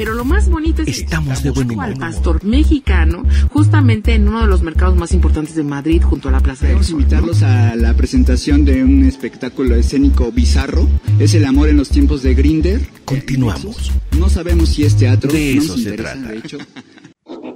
Pero 0.00 0.14
lo 0.14 0.24
más 0.24 0.48
bonito 0.48 0.80
es 0.80 0.88
Estamos 0.88 1.42
de 1.42 1.50
buen 1.50 1.72
humor. 1.72 1.84
al 1.84 1.96
pastor 1.98 2.42
mexicano, 2.42 3.22
justamente 3.50 4.14
en 4.14 4.28
uno 4.28 4.40
de 4.40 4.46
los 4.46 4.62
mercados 4.62 4.96
más 4.96 5.12
importantes 5.12 5.54
de 5.54 5.62
Madrid, 5.62 6.00
junto 6.02 6.30
a 6.30 6.32
la 6.32 6.40
Plaza 6.40 6.62
del 6.62 6.76
Queremos 6.76 6.86
Sol. 6.86 7.00
invitarlos 7.02 7.42
a 7.42 7.76
la 7.76 7.92
presentación 7.92 8.64
de 8.64 8.82
un 8.82 9.04
espectáculo 9.04 9.74
escénico 9.74 10.32
bizarro. 10.32 10.88
Es 11.18 11.34
el 11.34 11.44
amor 11.44 11.68
en 11.68 11.76
los 11.76 11.90
tiempos 11.90 12.22
de 12.22 12.34
Grinder. 12.34 12.80
Continuamos. 13.04 13.92
No 14.18 14.30
sabemos 14.30 14.70
si 14.70 14.84
es 14.84 14.96
teatro. 14.96 15.30
De 15.30 15.56
no 15.56 15.62
eso 15.62 15.72
nos 15.74 15.82
se 15.82 15.90
interesa, 15.90 16.12
trata. 16.14 16.28
De 16.28 16.38
hecho, 16.38 16.58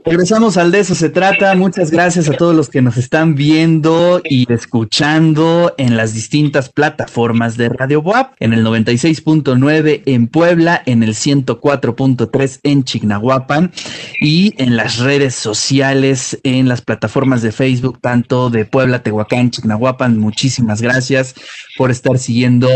Regresamos 0.07 0.59
al 0.59 0.71
de 0.71 0.81
eso 0.81 0.95
se 0.95 1.09
trata. 1.09 1.55
Muchas 1.55 1.91
gracias 1.91 2.29
a 2.29 2.35
todos 2.35 2.55
los 2.55 2.69
que 2.69 2.83
nos 2.83 2.99
están 2.99 3.35
viendo 3.35 4.21
y 4.23 4.53
escuchando 4.53 5.73
en 5.79 5.97
las 5.97 6.13
distintas 6.13 6.69
plataformas 6.69 7.57
de 7.57 7.71
Radio 7.71 8.01
WAP, 8.01 8.35
en 8.39 8.53
el 8.53 8.67
96.9 8.67 10.03
en 10.05 10.27
Puebla, 10.27 10.83
en 10.85 11.03
el 11.03 11.15
104.3 11.15 12.61
en 12.65 12.85
Chignahuapan 12.85 13.73
y 14.21 14.53
en 14.63 14.77
las 14.77 14.99
redes 14.99 15.35
sociales, 15.37 16.39
en 16.43 16.69
las 16.69 16.83
plataformas 16.83 17.41
de 17.41 17.53
Facebook, 17.53 17.99
tanto 18.03 18.51
de 18.51 18.67
Puebla, 18.67 19.03
Tehuacán, 19.03 19.51
Chignahuapan. 19.51 20.19
Muchísimas 20.19 20.83
gracias 20.83 21.35
por 21.79 21.91
estar 21.91 22.19
siguiendo 22.19 22.69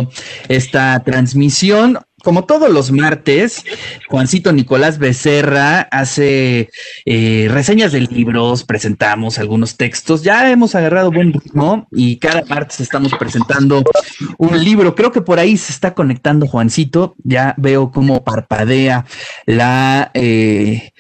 esta 0.48 0.98
transmisión. 1.05 1.98
Como 2.28 2.45
todos 2.45 2.68
los 2.68 2.92
martes, 2.92 3.64
Juancito 4.06 4.52
Nicolás 4.52 4.98
Becerra 4.98 5.88
hace 5.91 6.69
eh, 7.06 7.48
reseñas 7.50 7.91
de 7.91 8.02
libros, 8.02 8.64
presentamos 8.64 9.38
algunos 9.38 9.78
textos, 9.78 10.24
ya 10.24 10.50
hemos 10.50 10.74
agarrado 10.74 11.10
buen 11.10 11.33
ritmo 11.33 11.88
y 11.91 12.19
cada 12.19 12.45
martes 12.45 12.80
estamos 12.80 13.14
presentando 13.19 13.83
un 14.36 14.62
libro. 14.62 14.95
Creo 14.95 15.10
que 15.10 15.22
por 15.22 15.38
ahí 15.38 15.56
se 15.56 15.72
está 15.72 15.95
conectando 15.95 16.46
Juancito, 16.46 17.14
ya 17.24 17.55
veo 17.56 17.91
cómo 17.91 18.22
parpadea 18.22 19.06
la, 19.47 20.10
eh, 20.12 20.92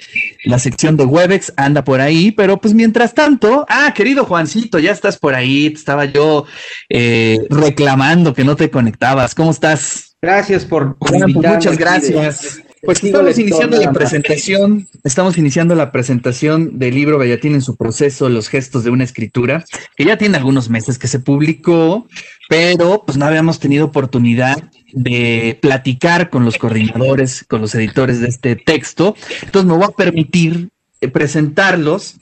la 0.46 0.58
sección 0.58 0.96
de 0.96 1.04
Webex, 1.04 1.52
anda 1.58 1.84
por 1.84 2.00
ahí, 2.00 2.32
pero 2.32 2.58
pues 2.58 2.72
mientras 2.72 3.12
tanto, 3.12 3.66
ah, 3.68 3.92
querido 3.94 4.24
Juancito, 4.24 4.78
ya 4.78 4.92
estás 4.92 5.18
por 5.18 5.34
ahí, 5.34 5.66
estaba 5.66 6.06
yo 6.06 6.46
eh, 6.88 7.38
reclamando 7.50 8.32
que 8.32 8.44
no 8.44 8.56
te 8.56 8.70
conectabas, 8.70 9.34
¿cómo 9.34 9.50
estás? 9.50 10.07
Gracias 10.20 10.64
por, 10.64 10.96
Bueno, 10.98 11.26
pues 11.32 11.54
muchas 11.54 11.78
gracias. 11.78 12.62
Pues 12.82 13.02
estamos 13.02 13.38
iniciando 13.38 13.76
la 13.76 13.92
presentación, 13.92 14.88
estamos 15.02 15.36
iniciando 15.36 15.74
la 15.74 15.90
presentación 15.90 16.78
del 16.78 16.94
libro 16.94 17.18
Bellatín 17.18 17.54
en 17.54 17.62
su 17.62 17.76
proceso, 17.76 18.28
Los 18.28 18.48
gestos 18.48 18.84
de 18.84 18.90
una 18.90 19.02
escritura, 19.04 19.64
que 19.96 20.04
ya 20.04 20.16
tiene 20.16 20.36
algunos 20.36 20.70
meses 20.70 20.96
que 20.96 21.08
se 21.08 21.18
publicó, 21.18 22.06
pero 22.48 23.02
pues 23.04 23.18
no 23.18 23.26
habíamos 23.26 23.58
tenido 23.58 23.86
oportunidad 23.86 24.70
de 24.92 25.58
platicar 25.60 26.30
con 26.30 26.44
los 26.44 26.56
coordinadores, 26.56 27.44
con 27.44 27.60
los 27.60 27.74
editores 27.74 28.20
de 28.20 28.28
este 28.28 28.54
texto. 28.54 29.16
Entonces 29.42 29.68
me 29.68 29.76
voy 29.76 29.84
a 29.84 29.96
permitir 29.96 30.68
eh, 31.00 31.08
presentarlos. 31.08 32.16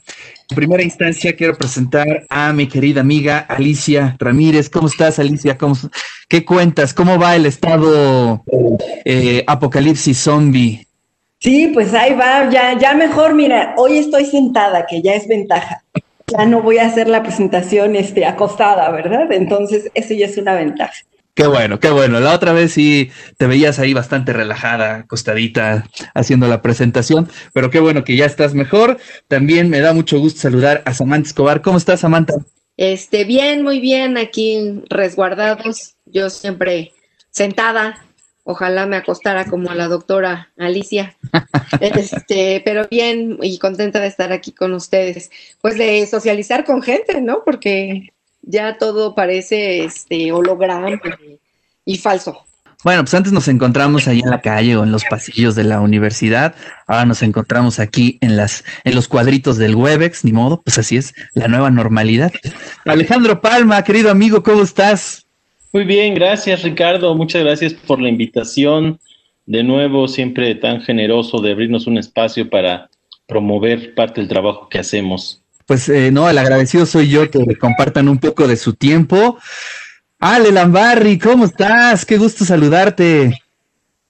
En 0.49 0.55
primera 0.55 0.81
instancia 0.81 1.35
quiero 1.35 1.55
presentar 1.55 2.25
a 2.29 2.53
mi 2.53 2.67
querida 2.67 3.01
amiga 3.01 3.39
Alicia 3.39 4.15
Ramírez. 4.17 4.69
¿Cómo 4.69 4.87
estás, 4.87 5.19
Alicia? 5.19 5.57
¿Cómo, 5.57 5.75
¿Qué 6.29 6.45
cuentas? 6.45 6.93
¿Cómo 6.93 7.19
va 7.19 7.35
el 7.35 7.45
estado 7.45 8.43
eh, 9.03 9.43
apocalipsis 9.45 10.17
zombie? 10.17 10.87
Sí, 11.39 11.71
pues 11.73 11.93
ahí 11.93 12.13
va, 12.13 12.49
ya, 12.49 12.77
ya 12.79 12.93
mejor, 12.93 13.35
mira, 13.35 13.75
hoy 13.77 13.97
estoy 13.97 14.25
sentada, 14.25 14.85
que 14.87 15.01
ya 15.01 15.13
es 15.13 15.27
ventaja. 15.27 15.83
Ya 16.27 16.45
no 16.45 16.61
voy 16.61 16.77
a 16.77 16.87
hacer 16.87 17.07
la 17.07 17.21
presentación 17.21 17.95
este, 17.95 18.25
acostada, 18.25 18.89
¿verdad? 18.89 19.31
Entonces, 19.31 19.91
eso 19.93 20.13
ya 20.13 20.25
es 20.25 20.37
una 20.37 20.55
ventaja. 20.55 20.93
Qué 21.37 21.45
bueno, 21.45 21.79
qué 21.79 21.91
bueno. 21.91 22.19
La 22.19 22.33
otra 22.33 22.51
vez 22.51 22.73
sí 22.73 23.11
te 23.37 23.45
veías 23.45 23.77
ahí 23.77 23.93
bastante 23.93 24.33
relajada, 24.33 24.95
acostadita, 24.95 25.85
haciendo 26.15 26.47
la 26.47 26.63
presentación, 26.63 27.29
pero 27.53 27.69
qué 27.69 27.79
bueno 27.79 28.03
que 28.03 28.15
ya 28.15 28.25
estás 28.25 28.55
mejor. 28.55 28.97
También 29.27 29.69
me 29.69 29.79
da 29.79 29.93
mucho 29.93 30.17
gusto 30.17 30.41
saludar 30.41 30.81
a 30.85 30.95
Samantha 30.95 31.27
Escobar. 31.27 31.61
¿Cómo 31.61 31.77
estás, 31.77 31.99
Samantha? 31.99 32.33
Este, 32.75 33.23
bien, 33.23 33.61
muy 33.61 33.79
bien, 33.79 34.17
aquí 34.17 34.81
resguardados. 34.89 35.93
Yo 36.07 36.31
siempre 36.31 36.93
sentada. 37.29 38.03
Ojalá 38.43 38.87
me 38.87 38.95
acostara 38.95 39.45
como 39.45 39.71
la 39.75 39.87
doctora 39.89 40.51
Alicia. 40.57 41.17
Este, 41.79 42.63
pero 42.65 42.87
bien 42.89 43.37
y 43.43 43.59
contenta 43.59 43.99
de 43.99 44.07
estar 44.07 44.31
aquí 44.31 44.53
con 44.53 44.73
ustedes. 44.73 45.29
Pues 45.61 45.77
de 45.77 46.07
socializar 46.07 46.65
con 46.65 46.81
gente, 46.81 47.21
¿no? 47.21 47.43
Porque 47.45 48.11
ya 48.47 48.77
todo 48.77 49.13
parece 49.13 49.83
este 49.83 50.31
holograma 50.31 50.91
y, 51.85 51.93
y 51.93 51.97
falso. 51.97 52.43
Bueno, 52.83 53.03
pues 53.03 53.13
antes 53.15 53.33
nos 53.33 53.47
encontramos 53.47 54.07
ahí 54.07 54.19
en 54.19 54.29
la 54.29 54.39
calle 54.39 54.77
o 54.77 54.83
en 54.83 54.91
los 54.91 55.03
pasillos 55.05 55.55
de 55.55 55.63
la 55.63 55.81
universidad. 55.81 56.55
Ahora 56.85 57.05
nos 57.05 57.23
encontramos 57.23 57.79
aquí 57.79 58.19
en 58.21 58.37
las, 58.37 58.63
en 58.83 58.93
los 58.93 59.07
cuadritos 59.07 59.57
del 59.57 59.75
Webex, 59.75 60.23
ni 60.23 60.31
modo, 60.31 60.61
pues 60.61 60.77
así 60.77 60.95
es 60.95 61.13
la 61.33 61.47
nueva 61.47 61.71
normalidad. 61.71 62.31
Alejandro 62.85 63.41
Palma, 63.41 63.83
querido 63.83 64.11
amigo, 64.11 64.43
¿cómo 64.43 64.61
estás? 64.61 65.25
Muy 65.73 65.85
bien, 65.85 66.13
gracias 66.13 66.63
Ricardo, 66.63 67.13
muchas 67.15 67.43
gracias 67.43 67.73
por 67.73 67.99
la 67.99 68.09
invitación. 68.09 68.99
De 69.47 69.63
nuevo, 69.63 70.07
siempre 70.07 70.53
tan 70.55 70.81
generoso 70.81 71.41
de 71.41 71.51
abrirnos 71.51 71.87
un 71.87 71.97
espacio 71.97 72.49
para 72.49 72.89
promover 73.27 73.95
parte 73.95 74.21
del 74.21 74.29
trabajo 74.29 74.69
que 74.69 74.79
hacemos. 74.79 75.41
Pues 75.67 75.89
eh, 75.89 76.11
no, 76.11 76.29
el 76.29 76.37
agradecido 76.37 76.85
soy 76.85 77.09
yo 77.09 77.29
que 77.29 77.55
compartan 77.57 78.07
un 78.07 78.17
poco 78.19 78.47
de 78.47 78.55
su 78.55 78.73
tiempo. 78.73 79.37
Ale 80.19 80.51
Lambarri, 80.51 81.19
¿cómo 81.19 81.45
estás? 81.45 82.05
Qué 82.05 82.17
gusto 82.17 82.45
saludarte. 82.45 83.37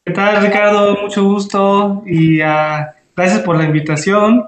¿Qué 0.05 0.13
tal, 0.13 0.41
Ricardo? 0.41 0.95
Mucho 1.01 1.23
gusto 1.23 2.03
y 2.05 2.39
ah, 2.41 2.93
gracias 3.15 3.41
por 3.41 3.57
la 3.57 3.65
invitación. 3.65 4.45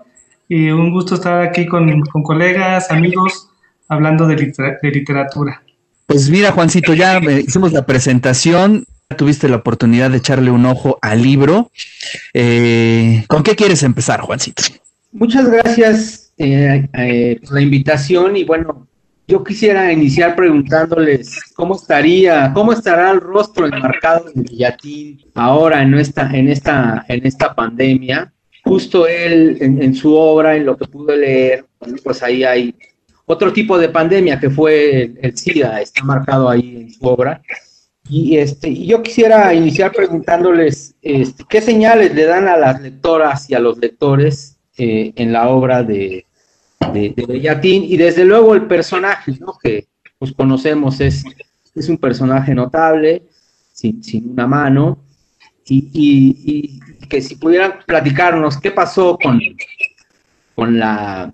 Y 0.48 0.70
un 0.70 0.92
gusto 0.92 1.16
estar 1.16 1.42
aquí 1.42 1.66
con, 1.66 2.02
con 2.04 2.24
colegas, 2.24 2.90
amigos, 2.92 3.50
hablando 3.88 4.26
de, 4.28 4.36
litera- 4.36 4.78
de 4.82 4.90
literatura. 4.90 5.62
Pues 6.06 6.30
mira, 6.30 6.52
Juancito, 6.52 6.94
ya 6.94 7.20
hicimos 7.20 7.72
la 7.72 7.86
presentación, 7.86 8.86
tuviste 9.16 9.48
la 9.50 9.58
oportunidad 9.58 10.10
de 10.10 10.18
echarle 10.18 10.50
un 10.50 10.66
ojo 10.66 10.98
al 11.04 11.22
libro. 11.22 11.70
Eh, 12.34 13.26
¿Con 13.28 13.44
qué 13.44 13.56
quieres 13.56 13.84
empezar, 13.84 14.22
Juancito? 14.22 14.64
Muchas 15.12 15.50
gracias 15.50 16.29
eh, 16.40 16.88
eh, 16.94 17.40
por 17.44 17.54
la 17.54 17.62
invitación 17.62 18.38
y 18.38 18.46
bueno, 18.46 18.88
yo 19.28 19.44
quisiera 19.44 19.92
iniciar 19.92 20.36
preguntándoles 20.36 21.40
cómo 21.54 21.76
estaría, 21.76 22.52
cómo 22.54 22.74
estará 22.74 23.12
el 23.12 23.20
rostro 23.20 23.68
enmarcado 23.68 24.26
de 24.34 24.42
Villatín 24.42 25.20
ahora 25.36 25.84
en 25.84 25.94
esta, 25.94 26.32
en 26.32 26.50
esta, 26.50 27.06
en 27.08 27.28
esta 27.28 27.54
pandemia. 27.54 28.34
Justo 28.64 29.06
él 29.06 29.58
en, 29.62 29.84
en 29.84 29.94
su 29.94 30.16
obra, 30.16 30.56
en 30.56 30.66
lo 30.66 30.76
que 30.78 30.88
pude 30.88 31.16
leer, 31.18 31.66
pues 32.04 32.24
ahí 32.24 32.44
hay 32.44 32.74
otro 33.26 33.54
tipo 33.54 33.78
de 33.78 33.90
pandemia 33.90 34.40
que 34.40 34.50
fue 34.50 35.04
el, 35.04 35.20
el 35.22 35.38
SIDA, 35.38 35.82
está 35.82 36.04
marcado 36.04 36.50
ahí 36.50 36.78
en 36.78 36.94
su 36.94 37.06
obra. 37.06 37.42
Y 38.10 38.38
este, 38.38 38.74
yo 38.86 39.04
quisiera 39.04 39.54
iniciar 39.54 39.92
preguntándoles 39.92 40.96
este, 41.02 41.44
qué 41.48 41.62
señales 41.62 42.16
le 42.16 42.24
dan 42.26 42.48
a 42.48 42.58
las 42.58 42.82
lectoras 42.82 43.48
y 43.50 43.54
a 43.54 43.60
los 43.60 43.78
lectores 43.78 44.58
eh, 44.78 45.14
en 45.16 45.32
la 45.32 45.50
obra 45.50 45.84
de, 45.84 46.26
de, 46.94 47.14
de 47.16 47.26
Bellatín 47.26 47.84
y 47.84 47.98
desde 47.98 48.26
luego 48.26 48.54
el 48.56 48.66
personaje, 48.68 49.34
¿no? 49.40 49.54
Que 49.62 49.88
pues 50.18 50.32
conocemos, 50.34 51.00
es, 51.02 51.24
es 51.76 51.90
un 51.90 51.98
personaje 51.98 52.54
notable, 52.56 53.24
sin, 53.72 54.04
sin 54.04 54.30
una 54.32 54.48
mano, 54.48 55.00
y, 55.66 55.90
y- 55.94 56.80
y 57.02 57.08
que 57.08 57.22
si 57.22 57.36
pudieran 57.36 57.76
platicarnos 57.86 58.58
qué 58.60 58.72
pasó 58.72 59.18
con, 59.22 59.40
con 60.56 60.78
la 60.80 61.32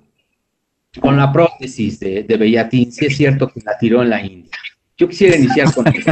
con 1.01 1.17
la 1.17 1.31
prótesis 1.31 1.99
de, 1.99 2.23
de 2.23 2.37
Bellatín, 2.37 2.89
si 2.91 3.05
es 3.05 3.17
cierto 3.17 3.49
que 3.49 3.59
la 3.65 3.77
tiró 3.77 4.01
en 4.01 4.09
la 4.09 4.21
India. 4.25 4.51
Yo 4.97 5.09
quisiera 5.09 5.35
iniciar 5.35 5.73
con 5.73 5.85
eso. 5.87 6.11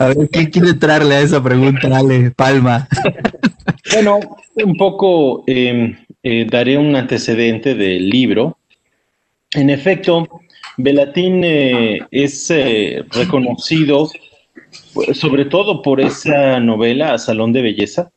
A 0.00 0.06
ver, 0.08 0.28
¿quién 0.32 0.46
quiere 0.46 0.70
entrarle 0.70 1.14
a 1.14 1.20
esa 1.20 1.40
pregunta? 1.40 1.96
Ale, 1.96 2.32
Palma. 2.32 2.88
Bueno, 3.92 4.18
un 4.64 4.76
poco 4.76 5.44
eh, 5.46 5.96
eh, 6.22 6.46
daré 6.48 6.78
un 6.78 6.94
antecedente 6.96 7.74
del 7.74 8.08
libro. 8.08 8.58
En 9.52 9.70
efecto, 9.70 10.28
Belatín 10.76 11.42
eh, 11.44 12.00
es 12.10 12.50
eh, 12.50 13.04
reconocido 13.10 14.08
pues, 14.94 15.18
sobre 15.18 15.44
todo 15.44 15.82
por 15.82 16.00
esa 16.00 16.60
novela, 16.60 17.18
Salón 17.18 17.52
de 17.52 17.62
Belleza, 17.62 18.10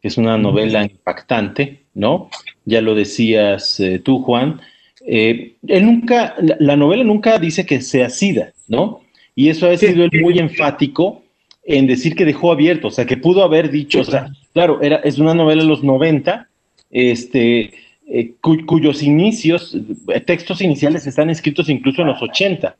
que 0.00 0.08
es 0.08 0.18
una 0.18 0.36
novela 0.38 0.82
impactante, 0.82 1.84
¿no? 1.94 2.28
Ya 2.64 2.80
lo 2.80 2.94
decías 2.94 3.80
eh, 3.80 3.98
tú, 3.98 4.22
Juan. 4.22 4.60
Él 5.06 5.56
nunca, 5.62 6.34
la, 6.40 6.56
la 6.58 6.76
novela 6.76 7.04
nunca 7.04 7.38
dice 7.38 7.66
que 7.66 7.80
sea 7.80 8.08
SIDA, 8.08 8.52
¿no? 8.68 9.02
Y 9.34 9.48
eso 9.48 9.68
ha 9.68 9.76
sido 9.76 10.04
él 10.04 10.10
muy 10.22 10.38
enfático 10.38 11.22
en 11.64 11.86
decir 11.86 12.14
que 12.14 12.24
dejó 12.24 12.52
abierto, 12.52 12.88
o 12.88 12.90
sea, 12.90 13.06
que 13.06 13.16
pudo 13.16 13.42
haber 13.42 13.70
dicho, 13.70 14.00
o 14.00 14.04
sea, 14.04 14.28
claro, 14.52 14.80
era, 14.82 14.96
es 14.96 15.18
una 15.18 15.34
novela 15.34 15.62
de 15.62 15.68
los 15.68 15.82
90, 15.82 16.48
este, 16.94 17.72
eh, 18.06 18.32
cu- 18.40 18.64
cuyos 18.64 19.02
inicios, 19.02 19.76
eh, 20.08 20.20
textos 20.20 20.62
iniciales 20.62 21.06
están 21.06 21.28
escritos 21.28 21.68
incluso 21.68 22.00
en 22.02 22.08
los 22.08 22.22
80, 22.22 22.76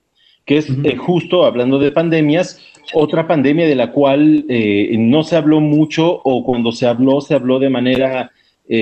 que 0.46 0.58
es 0.58 0.68
eh, 0.84 0.96
justo 0.96 1.44
hablando 1.44 1.78
de 1.78 1.90
pandemias, 1.90 2.62
otra 2.94 3.26
pandemia 3.26 3.66
de 3.66 3.74
la 3.74 3.90
cual 3.90 4.44
eh, 4.48 4.94
no 4.98 5.24
se 5.24 5.36
habló 5.36 5.60
mucho 5.60 6.20
o 6.24 6.44
cuando 6.44 6.70
se 6.70 6.86
habló, 6.86 7.20
se 7.20 7.34
habló 7.34 7.58
de 7.58 7.68
manera 7.70 8.30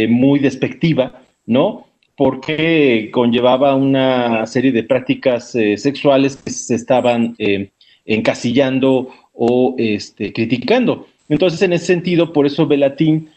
muy 0.09 0.39
despectiva, 0.39 1.23
¿no? 1.45 1.89
Porque 2.17 3.11
conllevaba 3.13 3.75
una 3.75 4.47
serie 4.47 4.71
de 4.71 4.85
prácticas 4.85 5.51
sexuales 5.77 6.37
que 6.37 6.51
se 6.51 6.77
estaban 6.77 7.35
encasillando 8.07 9.09
o 9.33 9.75
este, 9.79 10.33
criticando. 10.33 11.09
Entonces, 11.29 11.63
en 11.63 11.73
ese 11.73 11.87
sentido, 11.87 12.33
por 12.33 12.47
eso 12.47 12.67
Belatín, 12.67 13.31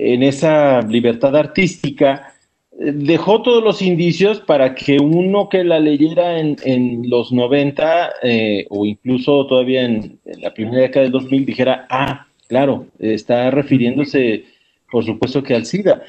en 0.00 0.22
esa 0.22 0.80
libertad 0.82 1.34
artística, 1.34 2.32
dejó 2.70 3.42
todos 3.42 3.64
los 3.64 3.82
indicios 3.82 4.38
para 4.38 4.76
que 4.76 4.98
uno 5.00 5.48
que 5.48 5.64
la 5.64 5.80
leyera 5.80 6.38
en, 6.38 6.56
en 6.62 7.10
los 7.10 7.32
90 7.32 8.10
eh, 8.22 8.66
o 8.70 8.86
incluso 8.86 9.44
todavía 9.48 9.82
en, 9.82 10.20
la 10.24 10.54
primera 10.54 10.82
década 10.82 11.02
del 11.02 11.12
2000 11.12 11.44
dijera, 11.44 11.86
ah, 11.90 12.28
claro, 12.46 12.86
está 13.00 13.50
refiriéndose 13.50 14.44
por 14.88 15.04
supuesto 15.04 15.42
que 15.42 15.56
al 15.56 15.66
SIDA. 15.66 16.02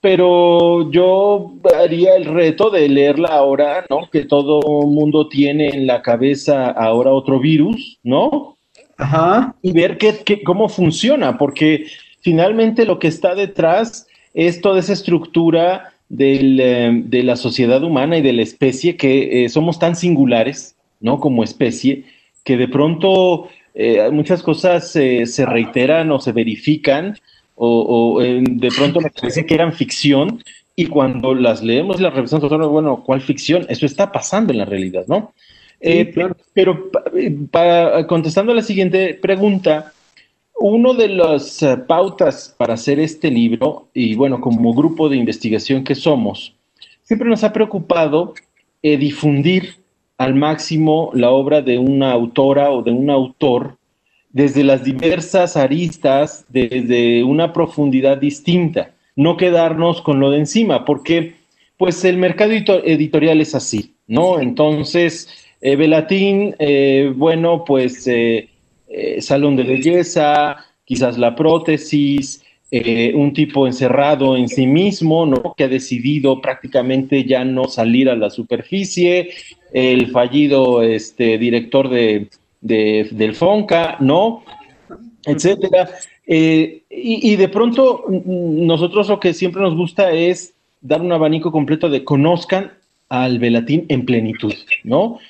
Pero 0.00 0.90
yo 0.90 1.52
haría 1.78 2.16
el 2.16 2.24
reto 2.24 2.70
de 2.70 2.88
leerla 2.88 3.28
ahora, 3.28 3.84
¿no? 3.90 4.08
Que 4.10 4.24
todo 4.24 4.60
mundo 4.86 5.28
tiene 5.28 5.68
en 5.68 5.86
la 5.86 6.00
cabeza 6.00 6.70
ahora 6.70 7.12
otro 7.12 7.38
virus, 7.40 7.98
¿no? 8.02 8.56
Ajá. 8.96 9.54
Y 9.60 9.72
ver 9.72 9.98
qué, 9.98 10.14
qué, 10.24 10.42
cómo 10.42 10.68
funciona, 10.68 11.36
porque 11.36 11.86
finalmente 12.20 12.84
lo 12.84 12.98
que 12.98 13.08
está 13.08 13.34
detrás 13.34 14.06
es 14.34 14.60
toda 14.60 14.80
esa 14.80 14.92
estructura 14.92 15.92
del, 16.08 16.60
eh, 16.60 17.02
de 17.04 17.22
la 17.22 17.36
sociedad 17.36 17.82
humana 17.82 18.18
y 18.18 18.22
de 18.22 18.32
la 18.32 18.42
especie 18.42 18.96
que 18.96 19.44
eh, 19.44 19.48
somos 19.48 19.78
tan 19.78 19.96
singulares, 19.96 20.76
¿no? 21.00 21.20
Como 21.20 21.44
especie, 21.44 22.04
que 22.44 22.56
de 22.56 22.68
pronto 22.68 23.48
eh, 23.74 24.08
muchas 24.10 24.42
cosas 24.42 24.90
se 24.90 25.46
reiteran 25.46 26.10
o 26.10 26.18
se 26.18 26.32
verifican 26.32 27.16
o, 27.60 28.20
de 28.20 28.68
pronto 28.68 29.00
me 29.00 29.10
parece 29.10 29.44
que 29.44 29.54
eran 29.54 29.72
ficción 29.72 30.42
y 30.76 30.86
cuando 30.86 31.34
las 31.34 31.60
leemos 31.60 32.00
las 32.00 32.14
revisamos, 32.14 32.48
bueno, 32.70 33.02
¿cuál 33.04 33.20
ficción? 33.20 33.66
Eso 33.68 33.84
está 33.84 34.12
pasando 34.12 34.52
en 34.52 34.58
la 34.58 34.64
realidad, 34.64 35.04
¿no? 35.08 35.32
Pero 36.54 36.90
para, 37.50 38.06
contestando 38.06 38.52
a 38.52 38.54
la 38.54 38.62
siguiente 38.62 39.14
pregunta, 39.14 39.92
uno 40.58 40.94
de 40.94 41.08
las 41.08 41.62
eh, 41.62 41.76
pautas 41.76 42.54
para 42.56 42.74
hacer 42.74 42.98
este 42.98 43.30
libro, 43.30 43.88
y 43.94 44.14
bueno, 44.14 44.40
como 44.40 44.74
grupo 44.74 45.08
de 45.08 45.16
investigación 45.16 45.84
que 45.84 45.94
somos, 45.94 46.54
siempre 47.02 47.28
nos 47.28 47.44
ha 47.44 47.52
preocupado 47.52 48.34
eh, 48.82 48.96
difundir 48.96 49.76
al 50.18 50.34
máximo 50.34 51.10
la 51.14 51.30
obra 51.30 51.62
de 51.62 51.78
una 51.78 52.12
autora 52.12 52.70
o 52.70 52.82
de 52.82 52.90
un 52.90 53.08
autor 53.08 53.76
desde 54.30 54.64
las 54.64 54.84
diversas 54.84 55.56
aristas, 55.56 56.44
desde 56.48 57.22
una 57.24 57.52
profundidad 57.52 58.18
distinta, 58.18 58.90
no 59.16 59.36
quedarnos 59.36 60.02
con 60.02 60.20
lo 60.20 60.30
de 60.30 60.38
encima, 60.38 60.84
porque 60.84 61.34
pues 61.76 62.04
el 62.04 62.18
mercado 62.18 62.52
editorial 62.52 63.40
es 63.40 63.54
así, 63.54 63.94
¿no? 64.06 64.40
Entonces, 64.40 65.28
eh, 65.60 65.76
Belatín, 65.76 66.54
bueno, 67.16 67.64
pues 67.64 68.06
eh, 68.08 68.48
salón 69.20 69.56
de 69.56 69.64
belleza, 69.64 70.56
quizás 70.84 71.18
la 71.18 71.34
prótesis, 71.34 72.42
eh, 72.70 73.12
un 73.14 73.32
tipo 73.32 73.66
encerrado 73.66 74.36
en 74.36 74.46
sí 74.46 74.66
mismo, 74.66 75.24
¿no? 75.24 75.54
Que 75.56 75.64
ha 75.64 75.68
decidido 75.68 76.42
prácticamente 76.42 77.24
ya 77.24 77.42
no 77.42 77.64
salir 77.64 78.10
a 78.10 78.16
la 78.16 78.28
superficie, 78.28 79.30
el 79.72 80.10
fallido 80.10 80.82
este, 80.82 81.38
director 81.38 81.88
de, 81.88 82.28
del 82.60 83.34
FONCA, 83.34 83.96
¿no? 84.00 84.44
Etcétera. 85.24 85.88
Eh, 86.26 86.82
y, 86.90 87.36
de 87.36 87.48
pronto 87.48 88.04
nosotros 88.26 89.08
lo 89.08 89.18
que 89.18 89.32
siempre 89.32 89.62
nos 89.62 89.74
gusta 89.74 90.12
es 90.12 90.52
dar 90.82 91.00
un 91.00 91.12
abanico 91.12 91.50
completo 91.50 91.88
de 91.88 92.04
conozcan 92.04 92.72
al 93.08 93.38
Velatín 93.38 93.86
en 93.88 94.04
plenitud, 94.04 94.52
¿no? 94.84 95.20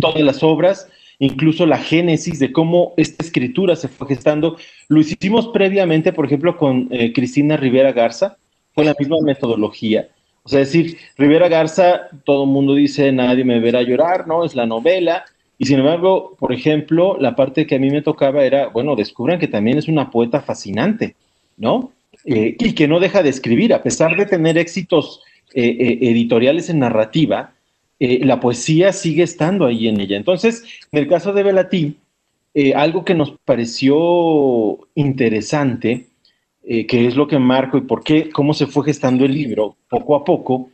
Todas 0.00 0.22
las 0.22 0.44
obras, 0.44 0.88
incluso 1.18 1.66
la 1.66 1.78
génesis 1.78 2.38
de 2.38 2.52
cómo 2.52 2.94
esta 2.96 3.24
escritura 3.24 3.76
se 3.76 3.88
fue 3.88 4.08
gestando. 4.08 4.56
Lo 4.88 5.00
hicimos 5.00 5.48
previamente, 5.48 6.12
por 6.12 6.26
ejemplo, 6.26 6.56
con 6.56 6.88
eh, 6.90 7.12
Cristina 7.12 7.56
Rivera 7.56 7.92
Garza, 7.92 8.36
fue 8.74 8.84
la 8.84 8.94
misma 8.98 9.16
metodología. 9.22 10.08
O 10.44 10.48
sea, 10.48 10.60
decir, 10.60 10.96
Rivera 11.16 11.48
Garza, 11.48 12.08
todo 12.24 12.44
el 12.44 12.50
mundo 12.50 12.74
dice, 12.74 13.12
nadie 13.12 13.44
me 13.44 13.60
verá 13.60 13.82
llorar, 13.82 14.26
¿no? 14.26 14.44
Es 14.44 14.54
la 14.54 14.66
novela. 14.66 15.24
Y 15.58 15.66
sin 15.66 15.80
embargo, 15.80 16.36
por 16.38 16.52
ejemplo, 16.52 17.16
la 17.18 17.34
parte 17.34 17.66
que 17.66 17.74
a 17.74 17.78
mí 17.78 17.90
me 17.90 18.02
tocaba 18.02 18.44
era, 18.44 18.68
bueno, 18.68 18.94
descubran 18.94 19.40
que 19.40 19.48
también 19.48 19.78
es 19.78 19.88
una 19.88 20.10
poeta 20.10 20.40
fascinante, 20.40 21.16
¿no? 21.56 21.92
Eh, 22.24 22.56
y 22.58 22.74
que 22.74 22.88
no 22.88 23.00
deja 23.00 23.22
de 23.22 23.30
escribir, 23.30 23.74
a 23.74 23.82
pesar 23.82 24.16
de 24.16 24.26
tener 24.26 24.56
éxitos 24.56 25.20
eh, 25.52 25.98
editoriales 26.00 26.70
en 26.70 26.78
narrativa, 26.78 27.52
eh, 28.00 28.24
la 28.24 28.38
poesía 28.38 28.92
sigue 28.92 29.24
estando 29.24 29.66
ahí 29.66 29.88
en 29.88 30.00
ella. 30.00 30.16
Entonces, 30.16 30.64
en 30.92 31.00
el 31.00 31.08
caso 31.08 31.32
de 31.32 31.42
Belatí, 31.42 31.96
eh, 32.54 32.74
algo 32.74 33.04
que 33.04 33.14
nos 33.14 33.32
pareció 33.44 34.78
interesante, 34.94 36.06
eh, 36.64 36.86
que 36.86 37.06
es 37.06 37.16
lo 37.16 37.26
que 37.26 37.38
marco 37.38 37.76
y 37.76 37.82
por 37.82 38.04
qué, 38.04 38.30
cómo 38.30 38.54
se 38.54 38.66
fue 38.66 38.84
gestando 38.84 39.24
el 39.24 39.34
libro 39.34 39.76
poco 39.88 40.14
a 40.14 40.24
poco, 40.24 40.70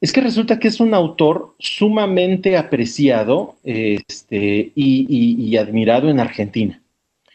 es 0.00 0.12
que 0.12 0.20
resulta 0.20 0.58
que 0.58 0.68
es 0.68 0.80
un 0.80 0.94
autor 0.94 1.54
sumamente 1.58 2.56
apreciado 2.56 3.56
este, 3.64 4.70
y, 4.74 5.56
admirado 5.56 6.08
en 6.08 6.20
Argentina. 6.20 6.80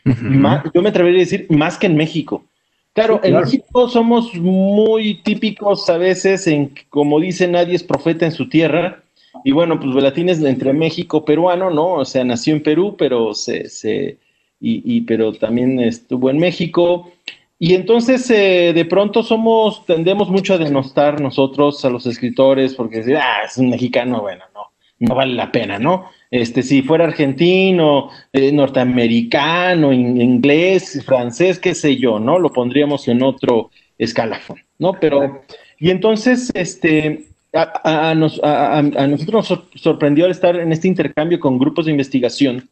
yo 0.06 0.82
me 0.82 0.90
atrevería 0.90 1.20
a 1.20 1.26
decir 1.26 1.48
más 1.50 1.78
que 1.78 1.88
en 1.88 1.96
México. 1.98 2.46
Claro, 2.94 3.20
en 3.24 3.36
México 3.36 3.90
somos 3.90 4.36
muy 4.36 5.22
típicos 5.24 5.90
a 5.90 5.98
veces 5.98 6.46
en, 6.48 6.74
como 6.90 7.20
dice, 7.20 7.48
nadie 7.48 7.76
es 7.76 7.84
profeta 7.84 8.26
en 8.26 8.32
su 8.32 8.48
tierra, 8.48 9.03
y 9.44 9.52
bueno, 9.52 9.80
pues 9.80 9.94
Velatín 9.94 10.30
es 10.30 10.42
entre 10.44 10.74
México 10.74 11.26
peruano, 11.26 11.70
¿no? 11.70 11.94
O 11.94 12.06
sea, 12.06 12.24
nació 12.24 12.54
en 12.54 12.64
Perú, 12.64 12.96
pero 12.98 13.34
se, 13.34 13.70
se 13.70 14.18
y, 14.60 14.82
y 14.86 15.02
pero 15.02 15.34
también 15.34 15.80
estuvo 15.80 16.30
en 16.30 16.38
México. 16.38 17.12
Y 17.60 17.76
entonces 17.76 18.30
eh, 18.30 18.74
de 18.74 18.86
pronto 18.86 19.24
somos, 19.24 19.86
tendemos 19.86 20.30
mucho 20.30 20.56
a 20.56 20.58
denostar 20.58 21.22
nosotros 21.22 21.84
a 21.86 21.90
los 21.90 22.06
escritores 22.06 22.74
porque 22.74 23.04
ah, 23.18 23.44
es 23.46 23.58
un 23.58 23.70
mexicano, 23.70 24.22
bueno, 24.22 24.44
no, 24.54 24.72
no 25.00 25.16
vale 25.16 25.34
la 25.34 25.52
pena, 25.52 25.80
¿no? 25.80 26.06
Este, 26.32 26.64
si 26.64 26.82
fuera 26.82 27.06
argentino, 27.06 28.10
eh, 28.32 28.52
norteamericano, 28.52 29.94
inglés, 29.94 31.04
francés, 31.06 31.60
qué 31.60 31.76
sé 31.76 31.98
yo, 31.98 32.20
¿no? 32.20 32.40
Lo 32.40 32.52
pondríamos 32.52 33.08
en 33.08 33.22
otro 33.22 33.70
escalafón, 33.98 34.60
¿no? 34.80 34.94
Pero, 35.00 35.44
y 35.80 35.90
entonces, 35.90 36.52
este, 36.56 37.28
a, 37.54 38.16
nosotros 38.16 39.50
nos 39.50 39.64
sorprendió 39.76 40.26
al 40.26 40.32
estar 40.32 40.56
en 40.56 40.72
este 40.72 40.88
intercambio 40.88 41.40
con 41.40 41.60
grupos 41.60 41.86
de 41.86 41.92
investigación, 41.92 42.70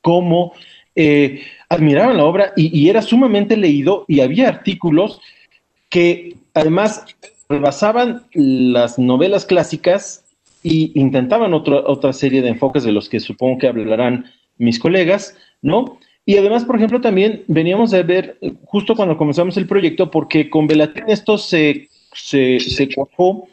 cómo 0.00 0.54
eh, 0.94 1.42
admiraban 1.68 2.16
la 2.16 2.24
obra 2.24 2.52
y, 2.56 2.88
era 2.88 3.02
sumamente 3.02 3.56
leído 3.56 4.04
y 4.08 4.20
había 4.20 4.48
artículos 4.48 5.20
que 5.90 6.36
además 6.54 7.04
rebasaban 7.48 8.24
las 8.32 8.98
novelas 8.98 9.44
clásicas 9.44 10.24
e 10.64 10.90
intentaban 10.94 11.52
otra 11.54 12.12
serie 12.12 12.42
de 12.42 12.48
enfoques 12.48 12.84
de 12.84 12.92
los 12.92 13.08
que 13.08 13.20
supongo 13.20 13.58
que 13.58 13.68
hablarán 13.68 14.24
mis 14.58 14.78
colegas, 14.78 15.36
¿no? 15.60 15.98
Y 16.24 16.38
además, 16.38 16.64
por 16.64 16.76
ejemplo, 16.76 17.00
también 17.00 17.44
veníamos 17.46 17.94
a 17.94 18.02
ver, 18.02 18.38
justo 18.64 18.96
cuando 18.96 19.16
comenzamos 19.16 19.56
el 19.58 19.68
proyecto, 19.68 20.10
porque 20.10 20.50
con 20.50 20.66
Belatín 20.66 21.04
esto 21.06 21.38
se, 21.38 21.88
se, 22.14 22.58
se 22.58 22.92
cuajó 22.92 23.46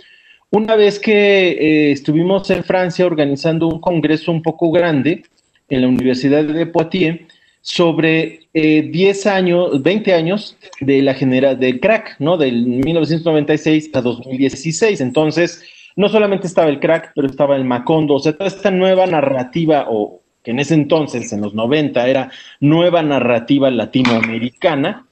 una 0.53 0.75
vez 0.75 0.99
que 0.99 1.49
eh, 1.49 1.91
estuvimos 1.91 2.47
en 2.51 2.63
Francia 2.63 3.07
organizando 3.07 3.67
un 3.67 3.79
congreso 3.79 4.31
un 4.31 4.43
poco 4.43 4.71
grande 4.71 5.23
en 5.67 5.81
la 5.81 5.87
Universidad 5.87 6.43
de 6.43 6.67
Poitiers 6.67 7.21
sobre 7.61 8.41
10 8.53 9.25
eh, 9.25 9.29
años, 9.29 9.81
20 9.81 10.13
años 10.13 10.55
de 10.79 11.01
la 11.01 11.15
genera 11.15 11.55
del 11.55 11.79
crack, 11.79 12.17
¿no? 12.19 12.37
Del 12.37 12.67
1996 12.67 13.89
a 13.93 14.01
2016. 14.01 15.01
Entonces, 15.01 15.63
no 15.95 16.07
solamente 16.07 16.45
estaba 16.45 16.69
el 16.69 16.79
crack, 16.79 17.13
pero 17.15 17.27
estaba 17.27 17.55
el 17.55 17.65
Macondo, 17.65 18.13
o 18.13 18.19
sea, 18.19 18.33
toda 18.33 18.47
esta 18.47 18.69
nueva 18.69 19.07
narrativa, 19.07 19.87
o 19.89 20.21
que 20.43 20.51
en 20.51 20.59
ese 20.59 20.75
entonces, 20.75 21.33
en 21.33 21.41
los 21.41 21.55
90, 21.55 22.07
era 22.07 22.29
nueva 22.59 23.01
narrativa 23.01 23.71
latinoamericana, 23.71 25.07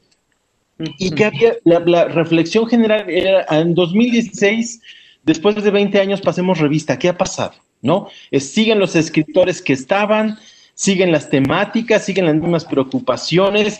y 0.99 1.09
que 1.11 1.25
había, 1.25 1.53
la, 1.63 1.79
la 1.79 2.05
reflexión 2.05 2.67
general 2.67 3.09
era 3.09 3.43
en 3.49 3.73
2016 3.73 4.81
después 5.23 5.55
de 5.55 5.71
20 5.71 5.99
años 5.99 6.21
pasemos 6.21 6.59
revista, 6.59 6.97
¿qué 6.97 7.09
ha 7.09 7.17
pasado? 7.17 7.53
¿No? 7.83 8.09
siguen 8.31 8.77
los 8.77 8.95
escritores 8.95 9.59
que 9.59 9.73
estaban, 9.73 10.37
siguen 10.81 11.11
las 11.11 11.29
temáticas, 11.29 12.05
siguen 12.05 12.25
las 12.25 12.35
mismas 12.35 12.65
preocupaciones. 12.65 13.79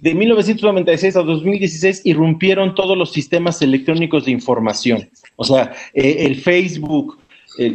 De, 0.00 0.14
1996 0.14 1.16
a 1.16 1.22
2016 1.22 2.02
irrumpieron 2.04 2.74
todos 2.74 2.96
los 2.96 3.12
sistemas 3.12 3.62
electrónicos 3.62 4.24
de 4.24 4.32
información, 4.32 5.08
o 5.36 5.44
sea, 5.44 5.72
eh, 5.94 6.16
el 6.20 6.36
Facebook, 6.36 7.18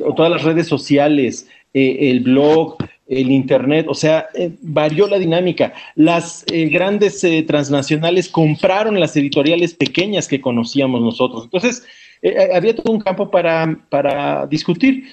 o 0.05 0.13
todas 0.13 0.29
las 0.29 0.43
redes 0.43 0.67
sociales, 0.67 1.47
eh, 1.73 2.09
el 2.11 2.19
blog, 2.19 2.75
el 3.07 3.31
Internet, 3.31 3.85
o 3.87 3.95
sea, 3.95 4.27
eh, 4.35 4.51
varió 4.61 5.07
la 5.07 5.17
dinámica. 5.17 5.73
Las 5.95 6.45
grandes 6.49 7.25
transnacionales 7.47 8.27
compraron 8.27 8.99
las 8.99 9.15
editoriales 9.15 9.73
pequeñas 9.73 10.27
que 10.27 10.41
conocíamos 10.41 11.01
nosotros. 11.01 11.45
Entonces, 11.45 11.83
eh, 12.21 12.35
eh, 12.37 12.49
había 12.53 12.75
todo 12.75 12.91
un 12.91 12.99
campo 12.99 13.29
para, 13.29 13.79
para 13.89 14.47
discutir 14.47 15.05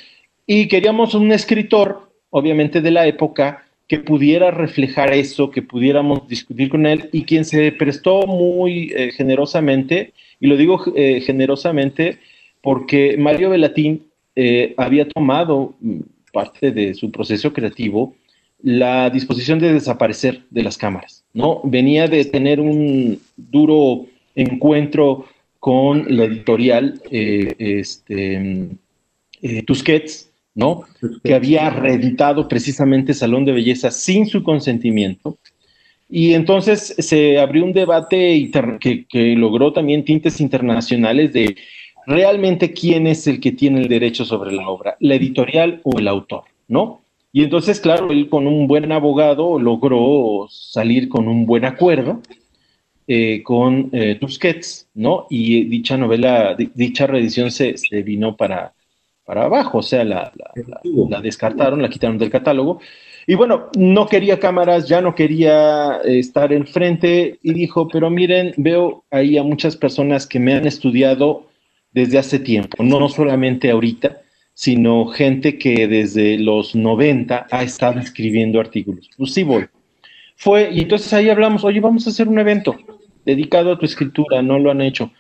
y 0.47 0.69
queríamos 0.69 1.15
un 1.15 1.33
escritor, 1.33 2.11
obviamente 2.31 2.81
de 2.81 2.91
la 2.91 3.07
época, 3.07 3.65
que 3.89 4.01
pudiera 4.01 4.51
reflejar 4.51 5.13
eso, 5.13 5.51
que 5.51 5.63
pudiéramos 5.63 6.27
discutir 6.29 6.69
con 6.69 6.87
él 6.87 7.09
y 7.13 7.23
quien 7.23 7.45
se 7.45 7.71
prestó 7.73 8.27
muy 8.27 8.93
eh, 8.97 9.13
generosamente, 9.13 10.13
y 10.41 10.49
lo 10.49 10.57
digo 10.57 10.79
generosamente 10.79 12.19
porque 12.61 13.17
Mario 13.17 13.51
Velatín 13.51 14.07
había 14.77 15.09
tomado 15.09 15.77
mm, 15.81 16.01
parte 16.33 16.73
de 16.73 16.93
su 16.93 17.11
proceso 17.11 17.53
creativo 17.55 18.15
la 18.63 19.11
disposición 19.11 19.59
de 19.59 19.73
desaparecer 19.73 20.43
de 20.51 20.63
las 20.63 20.77
cámaras, 20.77 21.25
¿no? 21.33 21.61
Venía 21.65 22.09
de 22.09 22.25
tener 22.25 22.61
un 22.61 23.21
duro 23.37 24.07
encuentro 24.35 25.27
con 25.67 26.05
la 26.17 26.27
editorial 26.27 27.03
eh, 27.11 27.57
este, 27.59 28.69
eh, 29.43 29.63
Tusquets, 29.65 30.31
¿no? 30.55 30.85
Que 31.25 31.35
había 31.35 31.71
reeditado 31.71 32.47
precisamente 32.47 33.13
Salón 33.13 33.45
de 33.45 33.51
Belleza 33.51 33.91
sin 33.91 34.27
su 34.27 34.45
consentimiento. 34.45 35.39
Y 36.09 36.35
entonces 36.35 36.95
se 36.97 37.41
abrió 37.41 37.65
un 37.65 37.73
debate 37.73 38.49
que, 38.79 39.07
que 39.07 39.35
logró 39.35 39.73
también 39.73 40.05
tintes 40.05 40.41
internacionales 40.41 41.33
de 41.33 41.57
realmente 42.07 42.73
quién 42.73 43.09
es 43.09 43.27
el 43.27 43.41
que 43.41 43.51
tiene 43.51 43.81
el 43.81 43.89
derecho 43.89 44.25
sobre 44.25 44.53
la 44.53 44.69
obra, 44.69 44.97
la 45.01 45.17
editorial 45.17 45.81
o 45.83 45.99
el 45.99 46.07
autor, 46.07 46.45
¿no? 46.69 47.01
Y 47.33 47.43
entonces, 47.43 47.81
claro, 47.81 48.13
él 48.13 48.29
con 48.29 48.47
un 48.47 48.69
buen 48.69 48.93
abogado 48.93 49.59
logró 49.59 50.47
salir 50.49 51.09
con 51.09 51.27
un 51.27 51.45
buen 51.45 51.65
acuerdo 51.65 52.21
eh, 53.07 53.43
con 53.43 53.91
eh, 53.93 54.17
Tusquets, 54.21 54.89
¿no? 54.95 55.27
Y 55.31 55.65
dicha 55.65 55.97
novela, 55.97 56.55
di- 56.55 56.71
dicha 56.75 57.07
reedición 57.07 57.51
se, 57.51 57.77
se 57.77 58.03
vino 58.03 58.37
para, 58.37 58.73
para 59.25 59.45
abajo, 59.45 59.79
o 59.79 59.83
sea, 59.83 60.05
la, 60.05 60.33
la- 60.37 60.53
la- 60.67 60.81
la 61.09 61.21
descartaron, 61.21 61.83
la 61.83 61.89
quitaron 61.91 62.19
del 62.19 62.31
catálogo. 62.31 62.81
Y 63.27 63.35
bueno, 63.35 63.71
no 63.77 64.07
quería 64.07 64.39
cámaras, 64.39 64.89
ya 64.89 65.01
no 65.01 65.15
quería 65.15 66.01
eh, 66.05 66.19
estar 66.19 66.53
enfrente 66.53 67.39
y 67.43 67.53
dijo, 67.55 67.89
pero 67.89 68.09
miren, 68.11 68.55
veo 68.57 69.05
ahí 69.11 69.37
a 69.37 69.43
muchas 69.43 69.77
personas 69.77 70.27
que 70.27 70.39
me 70.39 70.55
han 70.55 70.67
estudiado 70.67 71.47
desde 71.93 72.19
hace 72.19 72.39
tiempo, 72.39 72.83
no 72.85 73.09
solamente 73.09 73.71
ahorita, 73.71 74.21
sino 74.55 75.07
gente 75.07 75.59
que 75.59 75.87
desde 75.89 76.39
los 76.39 76.75
90 76.75 77.47
ha 77.51 77.63
estado 77.63 78.01
escribiendo 78.01 78.61
artículos. 78.61 79.11
Pues 79.17 79.33
sí 79.35 79.43
voy. 79.43 79.67
Fue, 80.37 80.71
y 80.73 80.81
entonces 80.81 81.13
ahí 81.13 81.29
hablamos, 81.31 81.65
oye, 81.65 81.81
vamos 81.81 82.07
a 82.07 82.11
hacer 82.11 82.29
un 82.29 82.39
evento 82.39 82.77
dedicado 83.27 83.73
a 83.73 83.79
tu 83.79 83.85
escritura, 83.85 84.41
no 84.41 84.59
lo 84.59 84.71
han 84.71 84.81
hecho. 84.81 85.11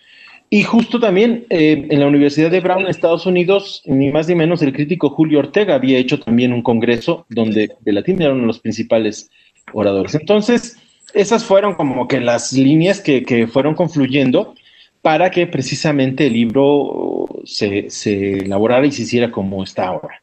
Y 0.48 0.62
justo 0.62 1.00
también 1.00 1.44
eh, 1.50 1.86
en 1.90 2.00
la 2.00 2.06
Universidad 2.06 2.50
de 2.50 2.60
Brown, 2.60 2.86
Estados 2.86 3.26
Unidos, 3.26 3.82
ni 3.84 4.10
más 4.10 4.28
ni 4.28 4.36
menos 4.36 4.62
el 4.62 4.72
crítico 4.72 5.10
Julio 5.10 5.40
Ortega 5.40 5.75
había 5.75 5.98
hecho 5.98 6.20
también 6.20 6.52
un 6.52 6.62
congreso 6.62 7.26
donde 7.28 7.72
Velatín 7.80 8.22
era 8.22 8.32
uno 8.32 8.42
de 8.42 8.46
los 8.46 8.60
principales 8.60 9.28
oradores. 9.72 10.14
Entonces, 10.14 10.78
esas 11.14 11.44
fueron 11.44 11.75
como 11.75 12.06
que 12.06 12.20
las 12.20 12.52
líneas 12.52 13.00
que, 13.00 13.25
que 13.25 13.48
fueron 13.48 13.75
confluyendo 13.75 14.54
para 15.02 15.30
que 15.30 15.48
precisamente 15.48 16.28
el 16.28 16.34
libro 16.34 17.26
se, 17.44 17.90
se 17.90 18.38
elaborara 18.38 18.86
y 18.86 18.92
se 18.92 19.02
hiciera 19.02 19.32
como 19.32 19.64
está 19.64 19.88
ahora. 19.88 20.22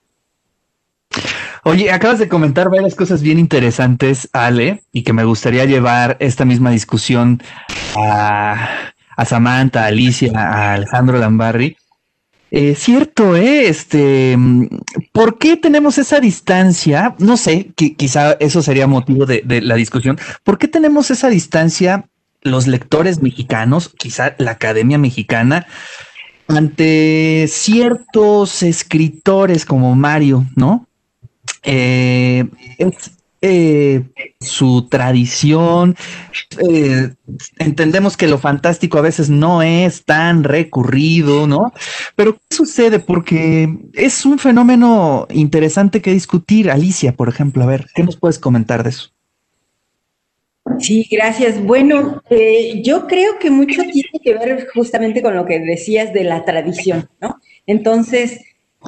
Oye, 1.65 1.91
acabas 1.91 2.19
de 2.19 2.27
comentar 2.27 2.69
varias 2.69 2.93
cosas 2.93 3.21
bien 3.21 3.39
interesantes, 3.39 4.29
Ale, 4.33 4.83
y 4.91 5.03
que 5.03 5.13
me 5.13 5.23
gustaría 5.23 5.63
llevar 5.65 6.17
esta 6.19 6.43
misma 6.43 6.71
discusión 6.71 7.41
a, 7.95 8.67
a 9.15 9.25
Samantha, 9.25 9.83
a 9.83 9.87
Alicia, 9.87 10.31
a 10.35 10.73
Alejandro 10.73 11.17
Lambarri. 11.17 11.77
Eh, 12.51 12.75
cierto, 12.75 13.35
¿eh? 13.35 13.67
Este, 13.67 14.37
¿por 15.11 15.37
qué 15.39 15.55
tenemos 15.57 15.97
esa 15.97 16.19
distancia? 16.19 17.15
No 17.17 17.37
sé, 17.37 17.71
qui- 17.75 17.95
quizá 17.95 18.33
eso 18.33 18.61
sería 18.61 18.85
motivo 18.85 19.25
de 19.25 19.61
la 19.61 19.75
discusión. 19.75 20.19
¿Por 20.43 20.57
qué 20.57 20.67
tenemos 20.67 21.09
esa 21.11 21.29
distancia 21.29 22.05
los 22.41 22.67
lectores 22.67 23.21
mexicanos, 23.21 23.89
quizá 23.97 24.35
la 24.37 24.51
Academia 24.51 24.97
Mexicana, 24.97 25.65
ante 26.49 27.45
ciertos 27.47 28.63
escritores 28.63 29.65
como 29.65 29.95
Mario, 29.95 30.45
¿no? 30.57 30.87
Eh, 31.63 32.45
es 32.77 33.11
eh, 33.45 34.03
su 34.39 34.87
tradición. 34.89 35.97
eh, 36.65 37.09
entendemos 37.59 38.15
que 38.15 38.27
lo 38.27 38.37
fantástico 38.37 38.97
a 38.97 39.01
veces 39.01 39.29
no 39.29 39.61
es 39.61 40.05
tan 40.05 40.45
recurrido, 40.45 41.45
¿no? 41.45 41.73
Pero 42.15 42.35
¿qué 42.35 42.55
sucede? 42.55 42.99
Porque 42.99 43.67
es 43.93 44.25
un 44.25 44.39
fenómeno 44.39 45.27
interesante 45.29 46.01
que 46.01 46.13
discutir. 46.13 46.71
Alicia, 46.71 47.11
por 47.17 47.27
ejemplo, 47.27 47.63
a 47.63 47.67
ver, 47.67 47.87
¿qué 47.93 48.03
nos 48.03 48.15
puedes 48.15 48.39
comentar 48.39 48.81
de 48.81 48.91
eso? 48.91 49.11
Sí, 50.79 51.05
gracias. 51.11 51.61
Bueno, 51.61 52.23
eh, 52.29 52.81
yo 52.81 53.07
creo 53.07 53.37
que 53.39 53.51
mucho 53.51 53.81
tiene 53.81 54.19
que 54.23 54.33
ver 54.35 54.67
justamente 54.73 55.21
con 55.21 55.35
lo 55.35 55.45
que 55.45 55.59
decías 55.59 56.13
de 56.13 56.23
la 56.23 56.45
tradición, 56.45 57.09
¿no? 57.19 57.35
Entonces, 57.67 58.39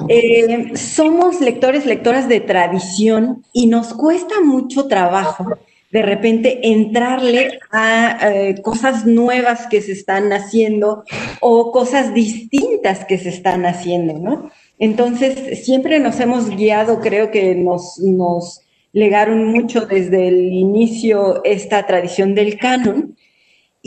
eh, 0.08 0.76
somos 0.76 1.40
lectores, 1.40 1.86
lectoras 1.86 2.28
de 2.28 2.40
tradición 2.40 3.44
y 3.52 3.66
nos 3.66 3.94
cuesta 3.94 4.40
mucho 4.42 4.86
trabajo 4.88 5.58
de 5.90 6.02
repente 6.02 6.60
entrarle 6.62 7.58
a 7.70 8.18
eh, 8.30 8.60
cosas 8.62 9.06
nuevas 9.06 9.66
que 9.68 9.80
se 9.80 9.92
están 9.92 10.32
haciendo 10.32 11.04
o 11.40 11.70
cosas 11.72 12.12
distintas 12.12 13.04
que 13.04 13.18
se 13.18 13.30
están 13.30 13.64
haciendo, 13.64 14.18
¿no? 14.18 14.50
Entonces, 14.78 15.64
siempre 15.64 15.98
nos 16.00 16.20
hemos 16.20 16.50
guiado, 16.50 17.00
creo 17.00 17.30
que 17.30 17.54
nos, 17.54 17.98
nos 17.98 18.60
legaron 18.92 19.46
mucho 19.46 19.86
desde 19.86 20.28
el 20.28 20.52
inicio 20.52 21.42
esta 21.44 21.86
tradición 21.86 22.34
del 22.34 22.58
canon 22.58 23.16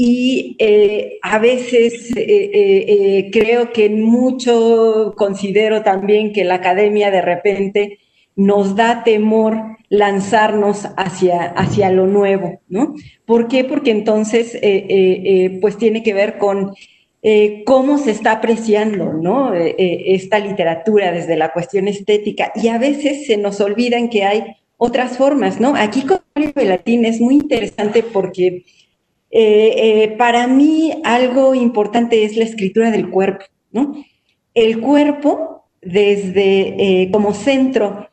y 0.02 0.56
eh, 0.60 1.20
a 1.22 1.40
veces 1.40 2.16
eh, 2.16 2.52
eh, 2.56 3.30
creo 3.34 3.74
que 3.74 3.90
mucho 3.90 5.14
considero 5.18 5.84
también 5.84 6.32
que 6.32 6.46
la 6.46 6.56
academia 6.56 7.12
de 7.12 7.22
repente 7.22 8.00
nos 8.34 8.78
da 8.78 9.04
temor 9.04 9.58
lanzarnos 9.90 10.88
hacia, 10.96 11.48
hacia 11.48 11.92
lo 11.92 12.08
nuevo, 12.08 12.62
¿no? 12.70 12.96
¿Por 13.26 13.50
qué? 13.50 13.66
Porque 13.66 13.92
entonces, 13.92 14.58
pues 15.60 15.78
tiene 15.78 16.02
que 16.02 16.14
ver 16.14 16.38
con 16.38 16.74
cómo 17.66 17.98
se 17.98 18.12
está 18.12 18.32
apreciando, 18.32 19.12
¿no? 19.12 19.52
Esta 19.54 20.40
literatura 20.40 21.12
desde 21.12 21.36
la 21.36 21.52
cuestión 21.52 21.90
estética 21.90 22.54
y 22.56 22.70
a 22.70 22.78
veces 22.78 23.26
se 23.26 23.36
nos 23.36 23.60
olvidan 23.60 24.08
que 24.08 24.24
hay 24.24 24.44
otras 24.78 25.18
formas, 25.18 25.60
¿no? 25.60 25.76
Aquí 25.76 26.04
con 26.04 26.20
Mario 26.36 26.54
Velatín 26.56 27.04
es 27.04 27.20
muy 27.20 27.34
interesante 27.34 28.02
porque 28.02 28.64
eh, 29.32 30.04
eh, 30.04 30.16
para 30.18 30.48
mí 30.48 31.02
algo 31.04 31.54
importante 31.54 32.24
es 32.24 32.36
la 32.36 32.46
escritura 32.46 32.90
del 32.90 33.10
cuerpo, 33.10 33.46
¿no? 33.72 34.04
El 34.56 34.82
cuerpo 34.82 35.66
desde 35.82 37.04
eh, 37.04 37.12
como 37.12 37.34
centro 37.34 38.10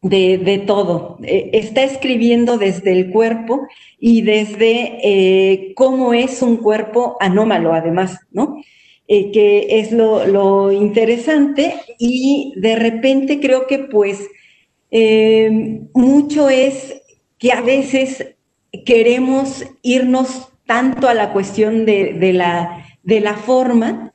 de, 0.00 0.62
todo, 0.66 1.18
está 1.22 1.82
escribiendo 1.82 2.58
desde 2.58 2.92
el 2.92 3.10
cuerpo 3.10 3.66
y 3.98 4.20
desde 4.20 5.72
cómo 5.74 6.12
es 6.12 6.42
un 6.42 6.58
cuerpo 6.58 7.16
anómalo 7.20 7.72
además, 7.72 8.18
¿no? 8.30 8.62
Que 9.08 9.66
es 9.70 9.92
lo, 9.92 10.26
lo 10.26 10.70
interesante 10.72 11.74
y 11.98 12.52
de 12.56 12.76
repente 12.76 13.40
creo 13.40 13.66
que 13.66 13.78
pues 13.78 14.28
mucho 15.94 16.50
es 16.50 17.00
que 17.38 17.52
a 17.52 17.62
veces 17.62 18.33
queremos 18.84 19.64
irnos 19.82 20.48
tanto 20.66 21.08
a 21.08 21.14
la 21.14 21.32
cuestión 21.32 21.84
de, 21.84 22.32
la, 22.32 22.86
de 23.02 23.20
la 23.20 23.34
forma 23.34 24.14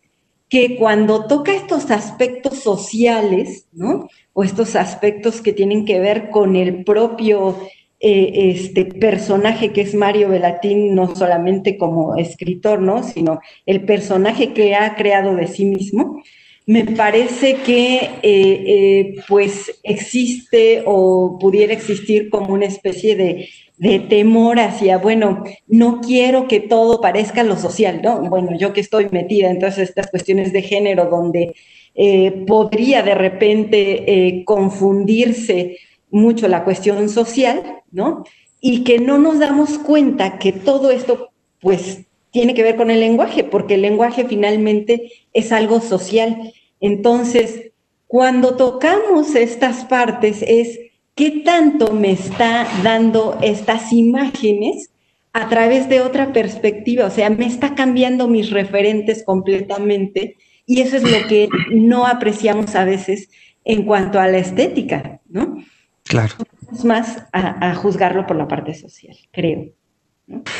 que 0.49 0.77
cuando 0.77 1.27
toca 1.27 1.53
estos 1.53 1.91
aspectos 1.91 2.59
sociales, 2.59 3.67
¿no? 3.71 4.09
O 4.33 4.43
estos 4.43 4.75
aspectos 4.75 5.41
que 5.41 5.53
tienen 5.53 5.85
que 5.85 5.99
ver 5.99 6.31
con 6.31 6.55
el 6.55 6.83
propio 6.83 7.55
eh, 7.99 8.51
este 8.55 8.85
personaje 8.85 9.71
que 9.73 9.81
es 9.81 9.93
Mario 9.93 10.29
Velatín, 10.29 10.95
no 10.95 11.15
solamente 11.15 11.77
como 11.77 12.15
escritor, 12.15 12.81
¿no? 12.81 13.03
Sino 13.03 13.41
el 13.65 13.85
personaje 13.85 14.53
que 14.53 14.73
ha 14.73 14.95
creado 14.95 15.35
de 15.35 15.47
sí 15.47 15.65
mismo, 15.65 16.23
me 16.65 16.85
parece 16.85 17.55
que 17.55 17.95
eh, 17.97 18.19
eh, 18.23 19.15
pues 19.27 19.79
existe 19.83 20.83
o 20.85 21.37
pudiera 21.39 21.73
existir 21.73 22.29
como 22.29 22.53
una 22.53 22.67
especie 22.67 23.15
de, 23.15 23.49
de 23.79 23.99
temor 23.99 24.59
hacia, 24.59 24.97
bueno, 24.97 25.43
no 25.67 26.01
quiero 26.01 26.49
que 26.49 26.59
todo 26.59 26.99
parezca 26.99 27.43
lo 27.43 27.57
social, 27.57 28.01
¿no? 28.03 28.19
Bueno, 28.29 28.57
yo 28.57 28.73
que 28.73 28.81
estoy 28.81 29.07
metida 29.09 29.49
en 29.49 29.57
todas 29.57 29.77
estas 29.77 30.11
cuestiones 30.11 30.51
de 30.51 30.61
género 30.61 31.05
donde 31.05 31.55
eh, 31.95 32.43
podría 32.45 33.03
de 33.03 33.15
repente 33.15 34.03
eh, 34.05 34.43
confundirse 34.43 35.77
mucho 36.11 36.49
la 36.49 36.65
cuestión 36.65 37.07
social, 37.07 37.81
¿no? 37.89 38.25
Y 38.59 38.83
que 38.83 38.99
no 38.99 39.17
nos 39.17 39.39
damos 39.39 39.77
cuenta 39.77 40.39
que 40.39 40.51
todo 40.51 40.91
esto, 40.91 41.29
pues, 41.61 42.05
tiene 42.31 42.53
que 42.53 42.63
ver 42.63 42.75
con 42.75 42.91
el 42.91 42.99
lenguaje, 42.99 43.45
porque 43.45 43.75
el 43.75 43.81
lenguaje 43.81 44.25
finalmente 44.25 45.09
es 45.31 45.53
algo 45.53 45.79
social. 45.79 46.51
Entonces, 46.81 47.71
cuando 48.07 48.57
tocamos 48.57 49.35
estas 49.35 49.85
partes 49.85 50.43
es 50.45 50.79
qué 51.19 51.41
tanto 51.43 51.91
me 51.91 52.11
está 52.11 52.65
dando 52.81 53.37
estas 53.41 53.91
imágenes 53.91 54.89
a 55.33 55.49
través 55.49 55.89
de 55.89 55.99
otra 55.99 56.31
perspectiva, 56.31 57.07
o 57.07 57.09
sea, 57.11 57.29
me 57.29 57.45
está 57.45 57.75
cambiando 57.75 58.29
mis 58.29 58.51
referentes 58.51 59.25
completamente 59.25 60.37
y 60.65 60.79
eso 60.79 60.95
es 60.95 61.03
lo 61.03 61.27
que 61.27 61.49
no 61.71 62.07
apreciamos 62.07 62.73
a 62.75 62.85
veces 62.85 63.29
en 63.65 63.83
cuanto 63.83 64.17
a 64.17 64.27
la 64.27 64.37
estética, 64.37 65.19
¿no? 65.27 65.61
Claro. 66.05 66.35
Es 66.71 66.85
más 66.85 67.25
a, 67.33 67.75
juzgarlo 67.75 68.25
por 68.25 68.37
la 68.37 68.47
parte 68.47 68.73
social, 68.73 69.17
creo. 69.31 69.65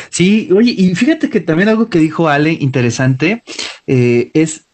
Sí, 0.09 0.49
oye, 0.53 0.73
y 0.77 0.93
fíjate 0.93 1.29
que 1.29 1.39
también 1.39 1.69
algo 1.69 1.87
que 1.87 1.99
dijo 1.99 2.27
Ale 2.27 2.51
interesante 2.51 3.43
eh, 3.87 4.29
es, 4.33 4.65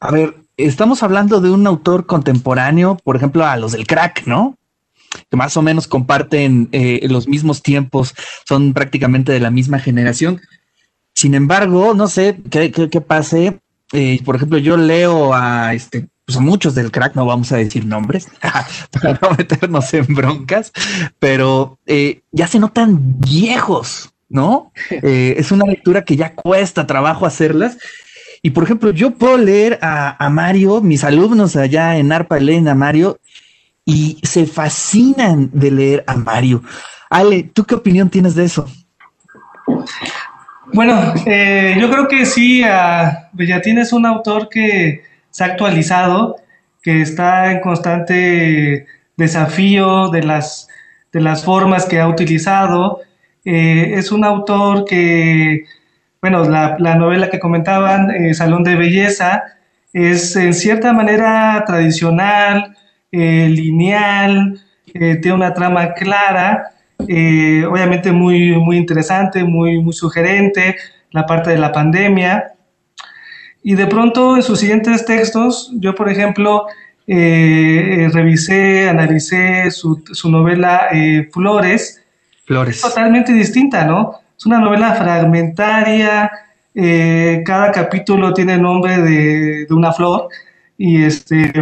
a 0.00 0.10
ver, 0.10 0.34
estamos 0.58 1.02
hablando 1.02 1.40
de 1.40 1.50
un 1.50 1.66
autor 1.66 2.04
contemporáneo, 2.04 2.98
por 3.02 3.16
ejemplo, 3.16 3.46
a 3.46 3.56
los 3.56 3.72
del 3.72 3.86
crack, 3.86 4.26
¿no? 4.26 4.58
Que 5.30 5.36
más 5.36 5.56
o 5.56 5.62
menos 5.62 5.86
comparten 5.86 6.68
eh, 6.72 7.06
los 7.08 7.28
mismos 7.28 7.62
tiempos, 7.62 8.14
son 8.48 8.72
prácticamente 8.72 9.32
de 9.32 9.40
la 9.40 9.50
misma 9.50 9.78
generación. 9.78 10.40
Sin 11.14 11.34
embargo, 11.34 11.94
no 11.94 12.08
sé 12.08 12.40
qué, 12.50 12.70
qué, 12.70 13.00
pase. 13.00 13.58
Eh, 13.92 14.20
por 14.24 14.36
ejemplo, 14.36 14.58
yo 14.58 14.76
leo 14.76 15.34
a 15.34 15.74
este, 15.74 16.08
pues 16.24 16.38
a 16.38 16.40
muchos 16.40 16.74
del 16.74 16.92
crack, 16.92 17.16
no 17.16 17.26
vamos 17.26 17.50
a 17.52 17.56
decir 17.56 17.84
nombres 17.84 18.28
para 18.92 19.18
no 19.20 19.30
meternos 19.36 19.92
en 19.94 20.06
broncas, 20.14 20.72
pero 21.18 21.78
eh, 21.86 22.22
ya 22.30 22.46
se 22.46 22.60
notan 22.60 23.18
viejos, 23.18 24.10
¿no? 24.28 24.70
es 24.90 25.50
una 25.50 25.64
lectura 25.64 26.04
que 26.04 26.14
ya 26.14 26.34
cuesta 26.34 26.86
trabajo 26.86 27.26
hacerlas 27.26 27.78
y 28.42 28.50
por 28.50 28.64
ejemplo, 28.64 28.90
yo 28.90 29.12
puedo 29.12 29.36
leer 29.36 29.78
a, 29.82 30.28
Mario, 30.30 30.80
mis 30.80 31.04
alumnos 31.04 31.56
allá 31.56 31.98
en 31.98 32.10
ARPA 32.10 32.38
leen 32.38 32.68
a 32.68 32.74
Mario 32.74 33.18
y 33.84 34.18
se 34.22 34.46
fascinan 34.46 35.50
de 35.52 35.70
leer 35.70 36.04
a 36.06 36.14
Mario. 36.16 36.62
Ale, 37.08 37.42
¿tú 37.42 37.64
qué 37.64 37.74
opinión 37.74 38.08
tienes 38.08 38.34
de 38.34 38.44
eso? 38.44 38.66
Bueno, 40.72 41.14
eh, 41.26 41.76
yo 41.80 41.90
creo 41.90 42.06
que 42.06 42.24
sí, 42.24 42.62
Bellatín 43.32 43.78
es 43.78 43.92
un 43.92 44.06
autor 44.06 44.48
que 44.48 45.02
se 45.30 45.44
ha 45.44 45.48
actualizado, 45.48 46.36
que 46.82 47.02
está 47.02 47.50
en 47.52 47.60
constante 47.60 48.86
desafío 49.16 50.08
de 50.10 50.22
las, 50.22 50.68
de 51.12 51.20
las 51.20 51.44
formas 51.44 51.86
que 51.86 51.98
ha 51.98 52.08
utilizado. 52.08 53.00
Eh, 53.44 53.94
es 53.96 54.12
un 54.12 54.24
autor 54.24 54.84
que 54.84 55.64
bueno, 56.20 56.44
la, 56.44 56.76
novela 56.96 57.30
que 57.30 57.38
comentaban, 57.40 58.10
eh, 58.10 58.34
Salón 58.34 58.62
de 58.62 58.76
Belleza, 58.76 59.42
es 59.92 60.36
en 60.36 60.52
cierta 60.54 60.92
manera 60.92 61.64
tradicional, 61.66 62.76
eh, 63.12 63.48
lineal, 63.48 64.60
eh, 64.92 65.16
tiene 65.16 65.36
una 65.36 65.54
trama 65.54 65.94
clara, 65.94 66.72
obviamente 66.98 68.12
muy, 68.12 68.56
muy 68.58 68.76
interesante, 68.76 69.42
muy, 69.42 69.80
muy 69.82 69.92
sugerente, 69.92 70.76
la 71.10 71.26
parte 71.26 71.50
de 71.50 71.58
la 71.58 71.72
pandemia. 71.72 72.52
Y 73.62 73.74
de 73.74 73.86
pronto 73.86 74.36
en 74.36 74.42
sus 74.42 74.60
siguientes 74.60 75.04
textos, 75.04 75.72
yo 75.74 75.94
por 75.94 76.08
ejemplo, 76.08 76.66
revisé, 77.06 78.88
analicé 78.88 79.70
su, 79.70 80.02
su 80.12 80.30
novela 80.30 80.88
Flores. 81.32 82.02
Flores. 82.44 82.80
Totalmente 82.82 83.32
distinta, 83.32 83.84
¿no? 83.84 84.14
Es 84.36 84.46
una 84.46 84.58
novela 84.58 84.94
fragmentaria, 84.94 86.30
eh, 86.74 87.42
cada 87.44 87.72
capítulo 87.72 88.32
tiene 88.32 88.56
nombre 88.56 88.98
de, 88.98 89.66
una 89.70 89.92
flor 89.92 90.28
y 90.78 91.02
este 91.02 91.52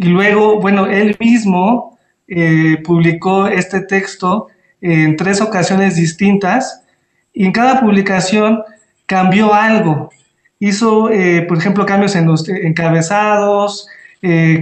y 0.00 0.08
luego, 0.08 0.60
bueno, 0.60 0.86
él 0.86 1.16
mismo 1.20 1.98
eh, 2.26 2.78
publicó 2.82 3.46
este 3.46 3.82
texto 3.82 4.48
en 4.80 5.16
tres 5.16 5.40
ocasiones 5.40 5.96
distintas 5.96 6.82
y 7.34 7.44
en 7.44 7.52
cada 7.52 7.80
publicación 7.80 8.62
cambió 9.04 9.52
algo. 9.52 10.10
Hizo, 10.58 11.10
eh, 11.10 11.42
por 11.42 11.58
ejemplo, 11.58 11.84
cambios 11.84 12.16
en 12.16 12.26
los 12.26 12.48
encabezados, 12.48 13.86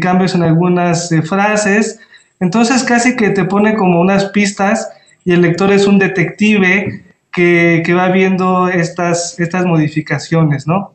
cambios 0.01 0.35
en 0.35 0.43
algunas 0.43 1.11
frases. 1.25 1.99
Entonces 2.41 2.83
casi 2.85 3.17
que 3.17 3.31
te 3.31 3.45
pone 3.45 3.75
como 3.75 4.01
unas 4.01 4.27
pistas 4.27 4.89
y 5.25 5.33
el 5.33 5.43
lector 5.43 5.73
es 5.73 5.87
un 5.87 5.99
detective 5.99 7.05
que, 7.33 7.95
va 7.95 8.09
viendo 8.09 8.69
estas, 8.69 9.39
estas 9.39 9.65
modificaciones, 9.65 10.67
¿no? 10.67 10.93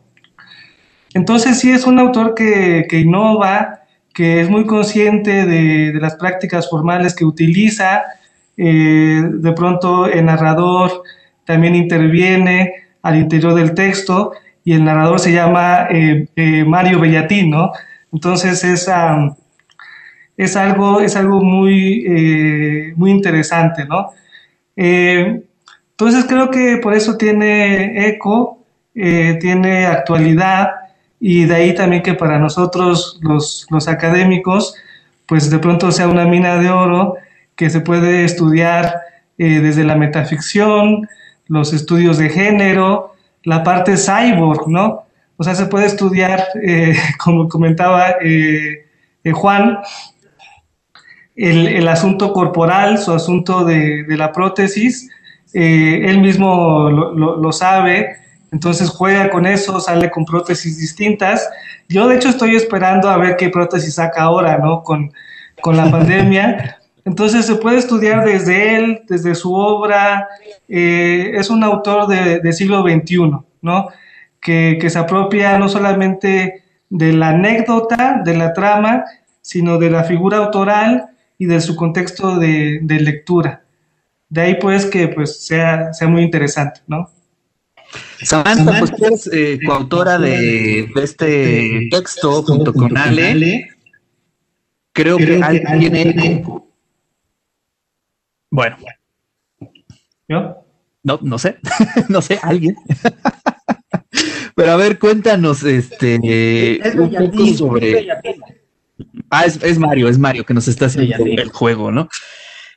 Entonces 1.13 1.59
sí 1.59 1.71
es 1.71 1.85
un 1.85 1.99
autor 1.99 2.33
que, 2.33 2.87
innova, 2.91 3.81
que 4.13 4.41
es 4.41 4.49
muy 4.49 4.65
consciente 4.65 5.45
de, 5.45 5.93
las 5.99 6.15
prácticas 6.15 6.69
formales 6.69 7.15
que 7.15 7.25
utiliza, 7.25 8.03
eh, 8.55 9.21
de 9.27 9.51
pronto 9.53 10.05
el 10.05 10.25
narrador 10.25 11.03
también 11.45 11.75
interviene 11.75 12.73
al 13.01 13.17
interior 13.17 13.55
del 13.55 13.73
texto 13.73 14.33
y 14.63 14.73
el 14.73 14.85
narrador 14.85 15.19
se 15.19 15.33
llama 15.33 15.87
eh, 15.89 16.27
eh, 16.35 16.63
Mario 16.63 16.99
Bellatín, 16.99 17.49
¿no? 17.49 17.71
Entonces 18.13 18.63
es, 18.63 18.87
es, 20.37 20.55
algo, 20.55 21.01
es 21.01 21.15
algo 21.15 21.43
muy, 21.43 22.93
muy 22.95 23.09
interesante, 23.09 23.85
¿no? 23.85 24.11
Entonces 24.75 26.25
creo 26.25 26.51
que 26.51 26.77
por 26.77 26.93
eso 26.93 27.17
tiene 27.17 28.07
eco, 28.07 28.63
tiene 28.93 29.87
actualidad 29.87 30.82
y 31.25 31.45
de 31.45 31.55
ahí 31.55 31.73
también 31.73 32.03
que 32.03 32.15
para 32.15 32.37
nosotros 32.37 33.17
los, 33.21 33.87
académicos, 33.87 34.75
pues 35.25 35.49
de 35.49 35.57
pronto 35.57 35.89
sea 35.93 36.09
una 36.09 36.25
mina 36.25 36.57
de 36.57 36.69
oro 36.69 37.15
que 37.55 37.69
se 37.69 37.79
puede 37.79 38.25
estudiar 38.25 38.93
eh, 39.37 39.61
desde 39.61 39.85
la 39.85 39.95
metaficción, 39.95 41.07
los 41.47 41.71
estudios 41.71 42.17
de 42.17 42.27
género, 42.27 43.15
la 43.43 43.63
parte 43.63 43.95
cyborg, 43.95 44.67
¿no? 44.67 45.05
O 45.37 45.45
sea, 45.45 45.55
se 45.55 45.67
puede 45.67 45.85
estudiar, 45.85 46.45
como 47.23 47.47
comentaba 47.47 48.15
Juan, 49.31 49.79
el, 51.37 51.87
asunto 51.87 52.33
corporal, 52.33 52.97
su 52.97 53.13
asunto 53.13 53.63
de, 53.63 54.03
la 54.09 54.33
prótesis, 54.33 55.09
eh, 55.53 56.01
él 56.03 56.19
mismo 56.19 56.89
lo, 56.89 57.51
sabe, 57.53 58.17
entonces 58.53 58.89
juega 58.89 59.31
con 59.31 59.47
eso, 59.47 59.79
sale 59.79 60.11
con 60.11 60.25
prótesis 60.25 60.77
distintas. 60.77 61.49
Yo 61.89 62.07
de 62.07 62.15
hecho 62.15 62.29
estoy 62.29 62.55
esperando 62.55 63.09
a 63.09 63.17
ver 63.17 63.35
qué 63.35 63.49
prótesis 63.49 63.95
saca 63.95 64.21
ahora, 64.21 64.59
¿no? 64.59 64.83
Con, 64.83 65.11
la 65.65 65.89
pandemia. 65.89 66.77
Entonces 67.05 67.45
se 67.45 67.55
puede 67.55 67.77
estudiar 67.77 68.23
desde 68.23 68.75
él, 68.75 69.03
desde 69.09 69.33
su 69.33 69.53
obra. 69.53 70.27
Eh, 70.69 71.31
es 71.33 71.49
un 71.49 71.63
autor 71.63 72.07
de, 72.07 72.53
siglo 72.53 72.83
XXI, 72.83 73.31
¿no? 73.61 73.87
Que, 74.39 74.77
que 74.79 74.89
se 74.89 74.99
apropia 74.99 75.57
no 75.57 75.67
solamente 75.67 76.63
de 76.89 77.13
la 77.13 77.29
anécdota, 77.29 78.21
de 78.23 78.37
la 78.37 78.53
trama, 78.53 79.03
sino 79.41 79.79
de 79.79 79.89
la 79.89 80.03
figura 80.03 80.37
autoral 80.37 81.09
y 81.37 81.45
de 81.45 81.59
su 81.59 81.75
contexto 81.75 82.37
de, 82.37 82.79
lectura. 82.87 83.63
De 84.29 84.41
ahí 84.41 84.55
pues 84.55 84.85
que 84.85 85.07
pues 85.07 85.45
sea, 85.45 85.91
sea 85.93 86.07
muy 86.07 86.21
interesante, 86.21 86.81
¿no? 86.87 87.09
Samantha, 88.21 88.79
pues 88.79 88.91
tú 88.95 89.05
eres 89.05 89.29
eh, 89.31 89.59
coautora 89.65 90.17
de, 90.17 90.89
este 90.95 91.87
texto 91.91 92.43
junto 92.43 92.73
con 92.73 92.97
Ale. 92.97 93.69
Creo, 94.91 95.17
que, 95.17 95.41
alguien 95.41 95.93
tiene 95.93 96.45
Bueno. 98.51 98.77
¿Yo? 100.27 100.63
No, 101.03 101.19
no 101.21 101.37
sé. 101.37 101.57
no 102.09 102.21
sé, 102.21 102.39
alguien. 102.41 102.75
Pero 104.55 104.71
a 104.71 104.75
ver, 104.75 104.99
cuéntanos 104.99 105.63
este 105.63 106.79
un 106.95 107.11
poco 107.11 107.47
sobre. 107.47 108.07
Ah, 109.29 109.45
es, 109.45 109.79
Mario, 109.79 110.07
es 110.07 110.19
Mario 110.19 110.45
que 110.45 110.53
nos 110.53 110.67
está 110.67 110.85
haciendo 110.85 111.25
el 111.25 111.49
juego, 111.49 111.91
¿no? 111.91 112.07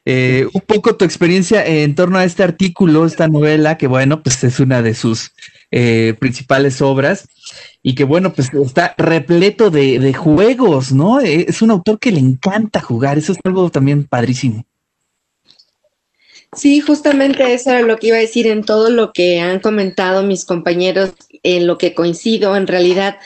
Eh, 0.08 0.46
un 0.52 0.60
poco 0.60 0.94
tu 0.94 1.04
experiencia 1.04 1.66
en 1.66 1.96
torno 1.96 2.18
a 2.18 2.24
este 2.24 2.44
artículo, 2.44 3.04
esta 3.04 3.26
novela, 3.26 3.76
que 3.76 3.88
bueno, 3.88 4.22
pues 4.22 4.44
es 4.44 4.60
una 4.60 4.80
de 4.80 4.94
sus 4.94 5.32
eh, 5.72 6.14
principales 6.20 6.80
obras 6.80 7.26
y 7.82 7.96
que 7.96 8.04
bueno, 8.04 8.32
pues 8.32 8.54
está 8.54 8.94
repleto 8.96 9.68
de, 9.68 10.14
juegos, 10.14 10.92
¿no? 10.92 11.20
Eh, 11.20 11.46
es 11.48 11.60
un 11.60 11.72
autor 11.72 11.98
que 11.98 12.12
le 12.12 12.20
encanta 12.20 12.80
jugar, 12.80 13.18
eso 13.18 13.32
es 13.32 13.38
algo 13.42 13.68
también 13.68 14.04
padrísimo. 14.04 14.64
Sí, 16.52 16.80
justamente 16.80 17.52
eso 17.52 17.70
era 17.70 17.82
lo 17.82 17.98
que 17.98 18.06
iba 18.06 18.16
a 18.16 18.20
decir 18.20 18.46
en 18.46 18.62
todo 18.62 18.90
lo 18.90 19.12
que 19.12 19.40
han 19.40 19.58
comentado 19.58 20.22
mis 20.22 20.44
compañeros, 20.44 21.14
en 21.42 21.66
lo 21.66 21.78
que 21.78 21.94
coincido 21.94 22.54
en 22.54 22.68
realidad, 22.68 23.18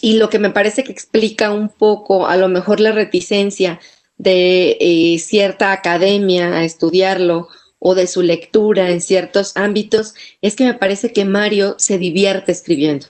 y 0.00 0.18
lo 0.18 0.30
que 0.30 0.38
me 0.38 0.50
parece 0.50 0.84
que 0.84 0.92
explica 0.92 1.50
un 1.50 1.68
poco 1.68 2.28
a 2.28 2.36
lo 2.36 2.48
mejor 2.48 2.78
la 2.78 2.92
reticencia 2.92 3.80
de 4.20 4.76
eh, 4.80 5.18
cierta 5.18 5.72
academia 5.72 6.58
a 6.58 6.64
estudiarlo 6.64 7.48
o 7.78 7.94
de 7.94 8.06
su 8.06 8.20
lectura 8.20 8.90
en 8.90 9.00
ciertos 9.00 9.56
ámbitos, 9.56 10.14
es 10.42 10.56
que 10.56 10.64
me 10.64 10.74
parece 10.74 11.14
que 11.14 11.24
Mario 11.24 11.76
se 11.78 11.96
divierte 11.96 12.52
escribiendo. 12.52 13.06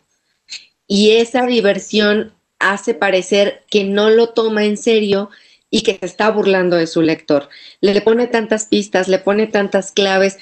Y 0.86 1.16
esa 1.16 1.46
diversión 1.46 2.32
hace 2.60 2.94
parecer 2.94 3.64
que 3.68 3.82
no 3.82 4.08
lo 4.08 4.28
toma 4.28 4.64
en 4.64 4.76
serio 4.76 5.30
y 5.68 5.82
que 5.82 5.98
se 5.98 6.06
está 6.06 6.30
burlando 6.30 6.76
de 6.76 6.86
su 6.86 7.02
lector. 7.02 7.48
Le, 7.80 8.00
pone 8.02 8.28
tantas 8.28 8.66
pistas, 8.66 9.08
le 9.08 9.18
pone 9.18 9.48
tantas 9.48 9.90
claves, 9.90 10.38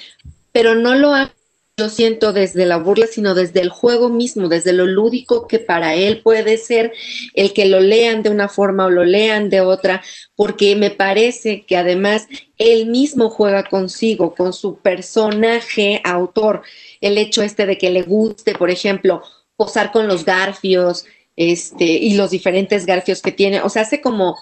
pero 0.51 0.75
no 0.75 0.93
lo 0.93 1.15
hace, 1.15 1.33
yo 1.79 1.89
siento, 1.89 2.33
desde 2.33 2.65
la 2.65 2.77
burla, 2.77 3.07
sino 3.07 3.33
desde 3.33 3.61
el 3.61 3.69
juego 3.69 4.09
mismo, 4.09 4.49
desde 4.49 4.73
lo 4.73 4.85
lúdico 4.85 5.47
que 5.47 5.59
para 5.59 5.95
él 5.95 6.21
puede 6.21 6.57
ser 6.57 6.91
el 7.33 7.53
que 7.53 7.65
lo 7.65 7.79
lean 7.79 8.21
de 8.21 8.29
una 8.29 8.49
forma 8.49 8.85
o 8.85 8.89
lo 8.89 9.05
lean 9.05 9.49
de 9.49 9.61
otra, 9.61 10.03
porque 10.35 10.75
me 10.75 10.91
parece 10.91 11.65
que 11.65 11.77
además 11.77 12.27
él 12.57 12.87
mismo 12.87 13.29
juega 13.29 13.63
consigo, 13.63 14.35
con 14.35 14.53
su 14.53 14.77
personaje 14.79 16.01
autor. 16.03 16.61
El 17.01 17.17
hecho 17.17 17.41
este 17.41 17.65
de 17.65 17.77
que 17.77 17.89
le 17.89 18.03
guste, 18.03 18.53
por 18.53 18.69
ejemplo, 18.69 19.23
posar 19.55 19.91
con 19.91 20.07
los 20.07 20.25
garfios, 20.25 21.05
este, 21.35 21.85
y 21.85 22.15
los 22.15 22.31
diferentes 22.31 22.85
garfios 22.85 23.21
que 23.21 23.31
tiene, 23.31 23.61
o 23.61 23.69
sea, 23.69 23.83
hace 23.83 24.01
como 24.01 24.37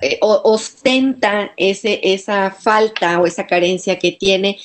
eh, 0.00 0.18
ostenta 0.20 1.52
ese, 1.56 2.00
esa 2.02 2.50
falta 2.50 3.20
o 3.20 3.26
esa 3.26 3.46
carencia 3.46 3.98
que 3.98 4.12
tiene, 4.12 4.58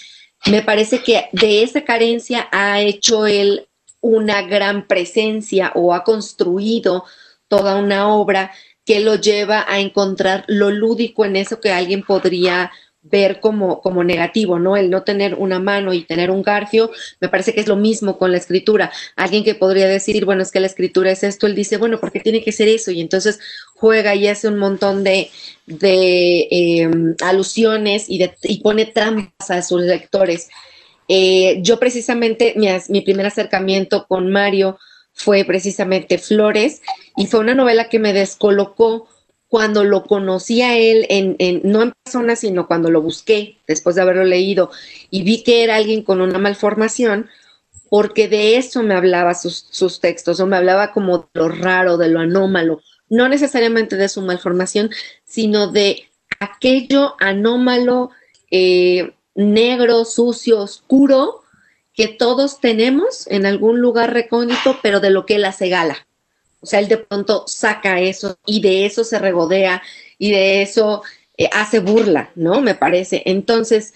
me 0.45 0.61
parece 0.61 1.01
que 1.03 1.29
de 1.31 1.63
esa 1.63 1.83
carencia 1.83 2.47
ha 2.51 2.81
hecho 2.81 3.25
él 3.27 3.67
una 4.01 4.43
gran 4.43 4.87
presencia 4.87 5.71
o 5.75 5.93
ha 5.93 6.03
construido 6.03 7.05
toda 7.47 7.77
una 7.77 8.13
obra 8.13 8.51
que 8.85 8.99
lo 9.01 9.15
lleva 9.15 9.65
a 9.67 9.79
encontrar 9.79 10.45
lo 10.47 10.71
lúdico 10.71 11.25
en 11.25 11.35
eso 11.35 11.59
que 11.59 11.71
alguien 11.71 12.03
podría 12.03 12.71
ver 13.09 13.39
como, 13.39 13.81
como 13.81 14.03
negativo, 14.03 14.59
¿no? 14.59 14.77
El 14.77 14.89
no 14.89 15.03
tener 15.03 15.35
una 15.35 15.59
mano 15.59 15.93
y 15.93 16.03
tener 16.03 16.31
un 16.31 16.41
garfio, 16.41 16.91
me 17.19 17.29
parece 17.29 17.53
que 17.53 17.61
es 17.61 17.67
lo 17.67 17.75
mismo 17.75 18.17
con 18.17 18.31
la 18.31 18.37
escritura. 18.37 18.91
Alguien 19.15 19.43
que 19.43 19.55
podría 19.55 19.87
decir, 19.87 20.25
bueno, 20.25 20.41
es 20.41 20.51
que 20.51 20.59
la 20.59 20.67
escritura 20.67 21.11
es 21.11 21.23
esto, 21.23 21.47
él 21.47 21.55
dice, 21.55 21.77
bueno, 21.77 21.99
porque 21.99 22.19
tiene 22.19 22.43
que 22.43 22.51
ser 22.51 22.67
eso? 22.67 22.91
Y 22.91 23.01
entonces 23.01 23.39
juega 23.75 24.15
y 24.15 24.27
hace 24.27 24.47
un 24.47 24.57
montón 24.57 25.03
de, 25.03 25.29
de 25.65 26.47
em, 26.51 27.15
alusiones 27.23 28.05
y, 28.09 28.17
de, 28.17 28.33
y 28.43 28.59
pone 28.61 28.85
trampas 28.85 29.51
a 29.51 29.61
sus 29.61 29.81
lectores. 29.81 30.49
Eh, 31.07 31.59
yo 31.61 31.79
precisamente, 31.79 32.53
mi, 32.57 32.67
mi 32.89 33.01
primer 33.01 33.25
acercamiento 33.25 34.05
con 34.07 34.29
Mario 34.29 34.77
fue 35.13 35.45
precisamente 35.45 36.17
Flores 36.17 36.81
y 37.15 37.27
fue 37.27 37.39
una 37.39 37.55
novela 37.55 37.89
que 37.89 37.99
me 37.99 38.13
descolocó 38.13 39.07
cuando 39.47 39.83
lo 39.83 40.03
conocí 40.03 40.61
a 40.61 40.77
él, 40.77 41.05
en, 41.09 41.37
no 41.63 41.81
en 41.81 41.93
persona, 42.03 42.35
sino 42.35 42.67
cuando 42.67 42.91
lo 42.91 43.01
busqué 43.01 43.57
después 43.67 43.95
de 43.95 44.01
haberlo 44.01 44.25
leído 44.25 44.71
y 45.09 45.23
vi 45.23 45.43
que 45.43 45.63
era 45.63 45.75
alguien 45.75 46.03
con 46.03 46.21
una 46.21 46.37
malformación, 46.37 47.29
porque 47.89 48.27
de 48.27 48.57
eso 48.57 48.83
me 48.83 48.93
hablaba 48.93 49.33
sus, 49.33 49.99
textos, 50.01 50.39
o 50.39 50.47
me 50.47 50.57
hablaba 50.57 50.91
como 50.91 51.19
de 51.19 51.25
lo 51.33 51.47
raro, 51.47 51.97
de 51.97 52.09
lo 52.09 52.19
anómalo, 52.19 52.81
no 53.09 53.29
necesariamente 53.29 53.95
de 53.95 54.09
su 54.09 54.21
malformación, 54.21 54.89
sino 55.23 55.71
de 55.71 56.09
aquello 56.41 57.15
anómalo, 57.19 58.11
eh, 58.51 59.13
negro, 59.35 60.03
sucio, 60.03 60.59
oscuro, 60.59 61.43
que 61.93 62.09
todos 62.09 62.59
tenemos 62.59 63.25
en 63.27 63.45
algún 63.45 63.79
lugar 63.79 64.13
recóndito, 64.13 64.77
pero 64.83 64.99
de 64.99 65.09
lo 65.09 65.25
que 65.25 65.35
él 65.35 65.45
hace 65.45 65.69
gala. 65.69 66.06
O 66.67 66.69
sea, 66.69 66.79
él 66.81 66.89
de 66.89 66.97
pronto 66.97 67.45
saca 67.47 68.01
eso 68.01 68.37
y 68.45 68.59
de 68.59 68.85
eso 68.85 69.05
se 69.05 69.19
regodea 69.19 69.81
y 70.19 70.31
de 70.31 70.61
eso 70.61 71.01
eh, 71.37 71.49
hace 71.53 71.79
burla, 71.79 72.29
¿no? 72.35 72.59
Me 72.59 72.75
parece. 72.75 73.23
Entonces, 73.25 73.93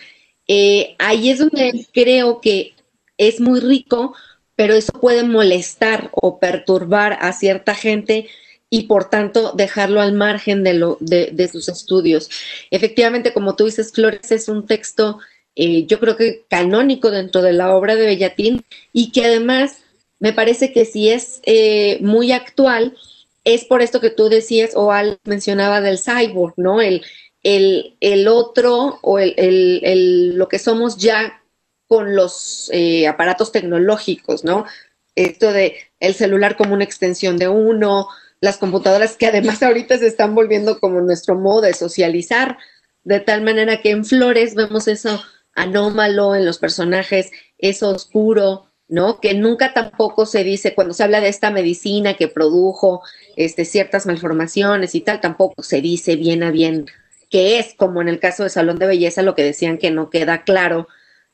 eh, 0.47 0.95
ahí 0.97 1.29
es 1.29 1.39
donde 1.39 1.85
creo 1.91 2.39
que 2.39 2.73
es 3.17 3.41
muy 3.41 3.59
rico, 3.59 4.15
pero 4.55 4.73
eso 4.73 4.93
puede 4.93 5.23
molestar 5.23 6.11
o 6.13 6.39
perturbar 6.39 7.17
a 7.19 7.33
cierta 7.33 7.75
gente 7.75 8.29
y 8.69 8.83
por 8.83 9.09
tanto 9.09 9.51
dejarlo 9.51 9.99
al 9.99 10.13
margen 10.13 10.63
de, 10.63 10.73
lo, 10.75 10.97
de, 11.01 11.49
sus 11.51 11.67
estudios. 11.67 12.29
Efectivamente, 12.69 13.33
como 13.33 13.57
tú 13.57 13.65
dices, 13.65 13.91
Flores 13.91 14.31
es 14.31 14.47
un 14.47 14.65
texto, 14.65 15.19
eh, 15.55 15.85
yo 15.87 15.99
creo 15.99 16.15
que 16.15 16.45
canónico 16.49 17.11
dentro 17.11 17.41
de 17.41 17.51
la 17.51 17.75
obra 17.75 17.97
de 17.97 18.05
Bellatín 18.05 18.63
y 18.93 19.11
que 19.11 19.25
además 19.25 19.80
me 20.21 20.33
parece 20.33 20.71
que 20.71 20.85
si 20.85 21.09
es 21.09 21.41
eh, 21.43 21.97
muy 22.01 22.31
actual, 22.31 22.95
es 23.43 23.65
por 23.65 23.81
esto 23.81 23.99
que 23.99 24.11
tú 24.11 24.29
decías 24.29 24.73
o 24.75 24.91
Al 24.91 25.19
mencionaba 25.23 25.81
del 25.81 25.97
cyborg, 25.97 26.53
¿no? 26.57 26.79
El, 26.79 27.03
el, 27.41 27.97
el 28.01 28.27
otro 28.27 28.99
o 29.01 29.17
el, 29.17 29.33
el, 29.35 30.35
lo 30.35 30.47
que 30.47 30.59
somos 30.59 30.97
ya 30.97 31.43
con 31.87 32.15
los 32.15 32.69
eh, 32.71 33.07
aparatos 33.07 33.51
tecnológicos, 33.51 34.43
¿no? 34.43 34.65
Esto 35.15 35.51
de 35.51 35.75
el 35.99 36.13
celular 36.13 36.55
como 36.55 36.75
una 36.75 36.83
extensión 36.83 37.37
de 37.37 37.47
uno, 37.47 38.07
las 38.41 38.59
computadoras 38.59 39.17
que 39.17 39.25
además 39.25 39.63
ahorita 39.63 39.97
se 39.97 40.05
están 40.05 40.35
volviendo 40.35 40.79
como 40.79 41.01
nuestro 41.01 41.33
modo 41.33 41.61
de 41.61 41.73
socializar, 41.73 42.59
de 43.03 43.19
tal 43.19 43.41
manera 43.41 43.81
que 43.81 43.89
en 43.89 44.05
Flores 44.05 44.53
vemos 44.53 44.87
eso 44.87 45.19
anómalo 45.55 46.35
en 46.35 46.45
los 46.45 46.59
personajes, 46.59 47.31
eso 47.57 47.89
oscuro, 47.89 48.70
¿no? 48.91 49.21
Que 49.21 49.33
nunca 49.33 49.73
tampoco 49.73 50.25
se 50.25 50.43
dice, 50.43 50.75
cuando 50.75 50.93
se 50.93 51.03
habla 51.03 51.21
de 51.21 51.29
esta 51.29 51.49
medicina 51.49 52.15
que 52.15 52.27
produjo 52.27 53.01
este, 53.37 53.63
ciertas 53.63 54.05
malformaciones 54.05 54.93
y 54.95 55.01
tal, 55.01 55.21
tampoco 55.21 55.63
se 55.63 55.81
dice 55.81 56.17
bien 56.17 56.43
a 56.43 56.51
bien 56.51 56.87
qué 57.29 57.57
es, 57.57 57.73
como 57.73 58.01
en 58.01 58.09
el 58.09 58.19
caso 58.19 58.43
de 58.43 58.49
Salón 58.49 58.77
de 58.79 58.87
Belleza, 58.87 59.21
lo 59.21 59.33
que 59.33 59.45
decían 59.45 59.77
que 59.77 59.91
no 59.91 60.09
queda 60.09 60.43
claro 60.43 60.89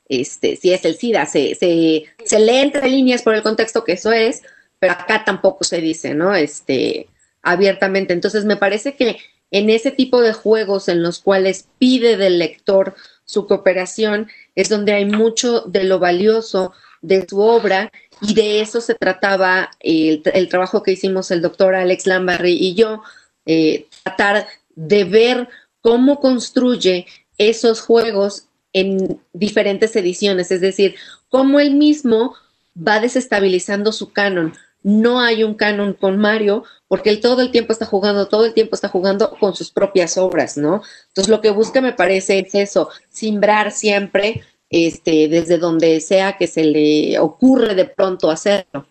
este, 0.08 0.54
si 0.54 0.72
es 0.72 0.84
el 0.84 0.96
SIDA, 0.96 1.26
se, 1.26 1.56
se, 1.56 2.04
se 2.24 2.38
lee 2.38 2.58
entre 2.58 2.88
líneas 2.88 3.22
por 3.22 3.34
el 3.34 3.42
contexto 3.42 3.82
que 3.82 3.92
eso 3.92 4.12
es, 4.12 4.42
pero 4.78 4.92
acá 4.92 5.24
tampoco 5.24 5.64
se 5.64 5.80
dice, 5.80 6.14
¿no? 6.14 6.36
Este, 6.36 7.08
abiertamente. 7.42 8.12
Entonces, 8.12 8.44
me 8.44 8.56
parece 8.56 8.94
que 8.94 9.18
en 9.50 9.68
ese 9.68 9.90
tipo 9.90 10.20
de 10.20 10.32
juegos 10.32 10.88
en 10.88 11.02
los 11.02 11.18
cuales 11.18 11.66
pide 11.80 12.16
del 12.16 12.38
lector 12.38 12.94
su 13.24 13.48
cooperación, 13.48 14.28
es 14.54 14.68
donde 14.68 14.92
hay 14.92 15.04
mucho 15.04 15.62
de 15.62 15.84
lo 15.84 15.98
valioso 15.98 16.72
de 17.00 17.26
su 17.28 17.40
obra 17.40 17.90
y 18.20 18.34
de 18.34 18.60
eso 18.60 18.80
se 18.80 18.94
trataba 18.94 19.70
el, 19.80 20.22
trabajo 20.48 20.82
que 20.82 20.92
hicimos 20.92 21.30
el 21.30 21.42
doctor 21.42 21.74
Alex 21.74 22.06
Lambarry 22.06 22.52
y 22.52 22.74
yo, 22.74 23.02
eh, 23.46 23.86
tratar 24.02 24.46
de 24.74 25.04
ver 25.04 25.48
cómo 25.80 26.20
construye 26.20 27.06
esos 27.38 27.80
juegos 27.80 28.46
en 28.72 29.20
diferentes 29.32 29.94
ediciones, 29.96 30.50
es 30.50 30.60
decir, 30.60 30.96
cómo 31.28 31.60
él 31.60 31.74
mismo 31.74 32.34
va 32.76 33.00
desestabilizando 33.00 33.92
su 33.92 34.12
canon. 34.12 34.54
No 34.82 35.20
hay 35.20 35.42
un 35.42 35.54
canon 35.54 35.94
con 35.94 36.18
Mario 36.18 36.64
porque 36.86 37.10
él 37.10 37.20
todo 37.20 37.42
el 37.42 37.50
tiempo 37.50 37.72
está 37.72 37.86
jugando, 37.86 38.28
todo 38.28 38.46
el 38.46 38.54
tiempo 38.54 38.74
está 38.74 38.88
jugando 38.88 39.36
con 39.38 39.54
sus 39.54 39.70
propias 39.70 40.16
obras, 40.16 40.56
¿no? 40.56 40.82
Entonces 41.08 41.28
lo 41.28 41.40
que 41.40 41.50
busca 41.50 41.80
me 41.80 41.92
parece 41.92 42.38
es 42.38 42.54
eso, 42.54 42.88
simbrar 43.10 43.72
siempre 43.72 44.42
este, 44.70 45.28
desde 45.28 45.58
donde 45.58 46.00
sea 46.00 46.36
que 46.36 46.46
se 46.46 46.64
le 46.64 47.18
ocurre 47.18 47.74
de 47.74 47.86
pronto 47.86 48.30
hacerlo. 48.30 48.86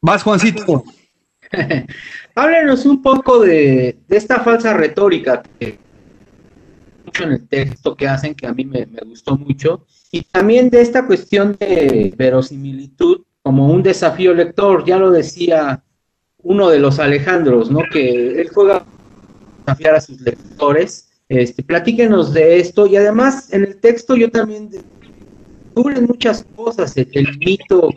Vas, 0.00 0.22
Juancito. 0.22 0.84
Háblenos 2.34 2.86
un 2.86 3.02
poco 3.02 3.40
de, 3.40 3.98
esta 4.08 4.40
falsa 4.40 4.74
retórica 4.74 5.42
que 5.58 5.78
mucho 7.04 7.24
en 7.24 7.32
el 7.32 7.48
texto 7.48 7.96
que 7.96 8.06
hacen, 8.06 8.34
que 8.34 8.46
a 8.46 8.52
mí 8.52 8.64
me, 8.64 8.86
me 8.86 9.00
gustó 9.00 9.36
mucho, 9.36 9.86
y 10.10 10.22
también 10.22 10.70
de 10.70 10.82
esta 10.82 11.06
cuestión 11.06 11.56
de 11.58 12.12
verosimilitud 12.16 13.22
como 13.42 13.68
un 13.68 13.82
desafío 13.82 14.34
lector, 14.34 14.84
ya 14.84 14.98
lo 14.98 15.10
decía 15.10 15.82
uno 16.42 16.68
de 16.68 16.78
los 16.78 16.98
Alejandros, 16.98 17.70
¿no? 17.70 17.80
Que 17.90 18.40
él 18.40 18.48
juega 18.52 18.76
a 18.76 18.84
desafiar 19.60 19.94
a 19.96 20.00
sus 20.00 20.20
lectores 20.20 21.07
este, 21.28 21.62
platíquenos 21.62 22.32
de 22.32 22.58
esto 22.58 22.86
y 22.86 22.96
además 22.96 23.52
en 23.52 23.64
el 23.64 23.76
texto 23.76 24.16
yo 24.16 24.30
también 24.30 24.70
cubren 25.74 26.06
muchas 26.06 26.44
cosas, 26.56 26.96
el, 26.96 27.38
mito 27.38 27.90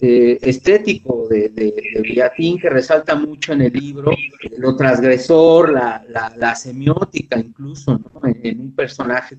eh, 0.00 0.38
estético 0.40 1.28
de, 1.28 1.50
de, 1.50 2.58
que 2.60 2.70
resalta 2.70 3.14
mucho 3.14 3.52
en 3.52 3.62
el 3.62 3.72
libro, 3.72 4.12
lo 4.56 4.74
transgresor, 4.76 5.72
la, 5.72 6.04
la, 6.36 6.54
semiótica 6.56 7.38
incluso 7.38 8.00
en, 8.24 8.60
un 8.60 8.72
personaje 8.72 9.36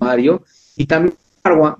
Mario 0.00 0.42
y 0.76 0.86
también 0.86 1.14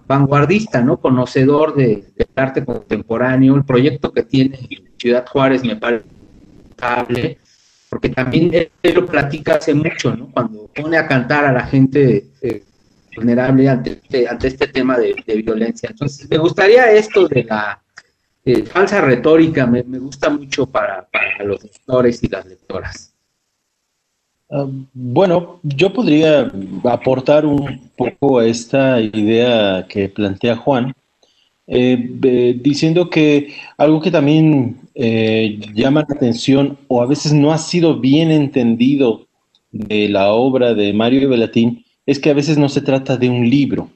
vanguardista, 0.07 0.81
¿no? 0.81 0.96
Conocedor 0.98 1.75
de, 1.75 2.05
del 2.16 2.29
arte 2.37 2.64
contemporáneo, 2.64 3.57
el 3.57 3.64
proyecto 3.64 4.12
que 4.12 4.22
tiene 4.22 4.59
Ciudad 4.96 5.27
Juárez 5.27 5.64
me 5.64 5.77
parece 5.77 6.05
porque 7.92 8.09
también 8.09 8.50
él, 8.55 8.94
lo 8.94 9.05
platica 9.05 9.57
hace 9.57 9.74
mucho, 9.74 10.16
¿no? 10.16 10.31
Cuando 10.33 10.66
pone 10.68 10.96
a 10.96 11.07
cantar 11.07 11.44
a 11.44 11.52
la 11.52 11.66
gente 11.66 12.24
eh, 12.40 12.64
vulnerable 13.14 13.68
ante, 13.68 13.92
este, 13.92 14.26
ante 14.26 14.48
este 14.48 14.66
tema 14.68 14.96
de, 14.96 15.12
violencia. 15.44 15.90
Entonces, 15.90 16.26
me 16.31 16.38
gustaría 16.38 16.90
esto 16.90 17.28
de 17.28 17.44
la 17.44 17.83
eh, 18.46 18.62
falsa 18.64 19.02
retórica, 19.02 19.66
me, 19.66 19.83
gusta 19.83 20.31
mucho 20.31 20.64
para, 20.64 21.07
los 21.44 21.62
lectores 21.62 22.22
y 22.22 22.28
las 22.28 22.46
lectoras. 22.46 23.14
Ah, 24.50 24.66
bueno, 24.94 25.61
yo 25.62 25.92
podría 25.92 26.50
aportar 26.85 27.44
un 27.44 27.90
poco 27.94 28.38
a 28.38 28.46
esta 28.46 29.02
idea 29.02 29.87
que 29.87 30.09
plantea 30.09 30.57
Juan, 30.57 30.94
eh, 31.66 32.59
diciendo 32.61 33.09
que 33.09 33.55
algo 33.79 34.01
que 34.01 34.11
también 34.11 34.81
eh, 34.94 35.61
llama 35.75 36.05
la 36.09 36.14
atención 36.14 36.79
o 36.88 37.03
a 37.03 37.07
veces 37.07 37.33
no 37.33 37.53
ha 37.53 37.59
sido 37.59 38.01
bien 38.01 38.31
entendido 38.31 39.27
de 39.70 40.09
la 40.09 40.33
obra 40.33 40.75
de 40.75 40.92
Mario 40.92 41.29
Velatín 41.29 41.85
es 42.05 42.18
que 42.18 42.31
a 42.31 42.35
veces 42.35 42.59
no 42.59 42.68
se 42.68 42.81
trata 42.81 43.16
de 43.16 43.31
un 43.31 43.48
libro 43.48 43.88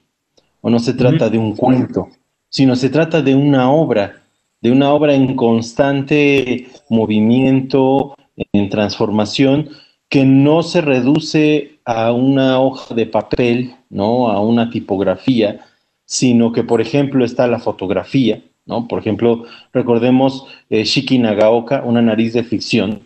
o 0.61 0.71
no 0.71 0.79
se 0.79 0.95
trata 0.95 1.29
de 1.29 1.39
un 1.39 1.55
cuento, 1.55 2.09
sino 2.49 2.77
se 2.77 2.89
trata 2.89 3.21
de 3.21 3.35
una 3.35 3.71
obra, 3.71 4.23
de 4.61 4.71
una 4.71 4.93
obra 4.93 5.15
en 5.15 5.37
constante 5.37 6.69
movimiento, 6.89 8.15
en 8.53 8.69
transformación, 8.69 9.69
que 10.09 10.25
no 10.25 10.63
se 10.63 10.81
reduce 10.81 11.79
a 11.85 12.13
una 12.13 12.61
hoja 12.61 12.95
de 12.95 13.07
papel, 13.07 13.75
¿no? 13.91 14.29
a 14.29 14.41
una 14.41 14.71
tipografía, 14.71 15.61
sino 16.07 16.53
que, 16.53 16.63
por 16.63 16.81
ejemplo, 16.81 17.25
está 17.25 17.47
la 17.49 17.59
fotografía, 17.59 18.43
¿no? 18.65 18.89
Por 18.89 19.01
ejemplo, 19.01 19.45
recordemos 19.73 20.47
eh, 20.71 20.85
Shiki 20.85 21.19
Nagaoka, 21.19 21.83
Una 21.85 22.01
nariz 22.01 22.33
de 22.33 22.45
ficción, 22.45 23.01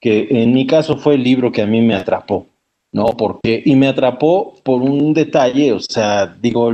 que 0.00 0.26
en 0.30 0.52
mi 0.52 0.66
caso 0.66 0.98
fue 0.98 1.14
el 1.14 1.22
libro 1.22 1.52
que 1.52 1.62
a 1.62 1.66
mí 1.66 1.80
me 1.80 1.94
atrapó, 1.94 2.46
¿no? 2.92 3.06
Porque, 3.16 3.62
y 3.64 3.76
me 3.76 3.88
atrapó 3.88 4.54
por 4.64 4.82
un 4.82 5.14
detalle, 5.14 5.72
o 5.72 5.80
sea, 5.80 6.26
digo, 6.26 6.72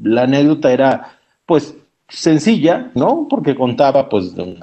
la 0.00 0.22
anécdota 0.22 0.72
era, 0.72 1.18
pues, 1.44 1.76
sencilla, 2.08 2.92
¿no? 2.94 3.26
Porque 3.28 3.54
contaba, 3.54 4.08
pues, 4.08 4.34
de 4.34 4.42
un 4.42 4.60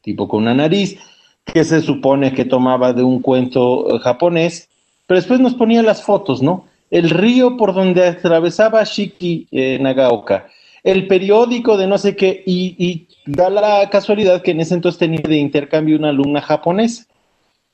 tipo 0.00 0.26
con 0.26 0.42
una 0.42 0.54
nariz, 0.54 0.98
que 1.44 1.64
se 1.64 1.80
supone 1.82 2.32
que 2.32 2.44
tomaba 2.44 2.92
de 2.92 3.02
un 3.02 3.20
cuento 3.20 3.94
eh, 3.94 3.98
japonés, 4.00 4.68
pero 5.06 5.18
después 5.18 5.40
nos 5.40 5.54
ponía 5.54 5.82
las 5.82 6.02
fotos, 6.02 6.42
¿no? 6.42 6.64
El 6.90 7.10
río 7.10 7.56
por 7.56 7.74
donde 7.74 8.06
atravesaba 8.06 8.82
Shiki 8.84 9.46
eh, 9.50 9.78
Nagaoka, 9.80 10.48
el 10.82 11.06
periódico 11.06 11.76
de 11.76 11.86
no 11.86 11.98
sé 11.98 12.16
qué, 12.16 12.42
y, 12.46 13.06
da 13.26 13.50
la 13.50 13.90
casualidad 13.90 14.40
que 14.40 14.52
en 14.52 14.60
ese 14.60 14.74
entonces 14.74 14.98
tenía 14.98 15.20
de 15.20 15.36
intercambio 15.36 15.98
una 15.98 16.08
alumna 16.08 16.40
japonesa. 16.40 17.04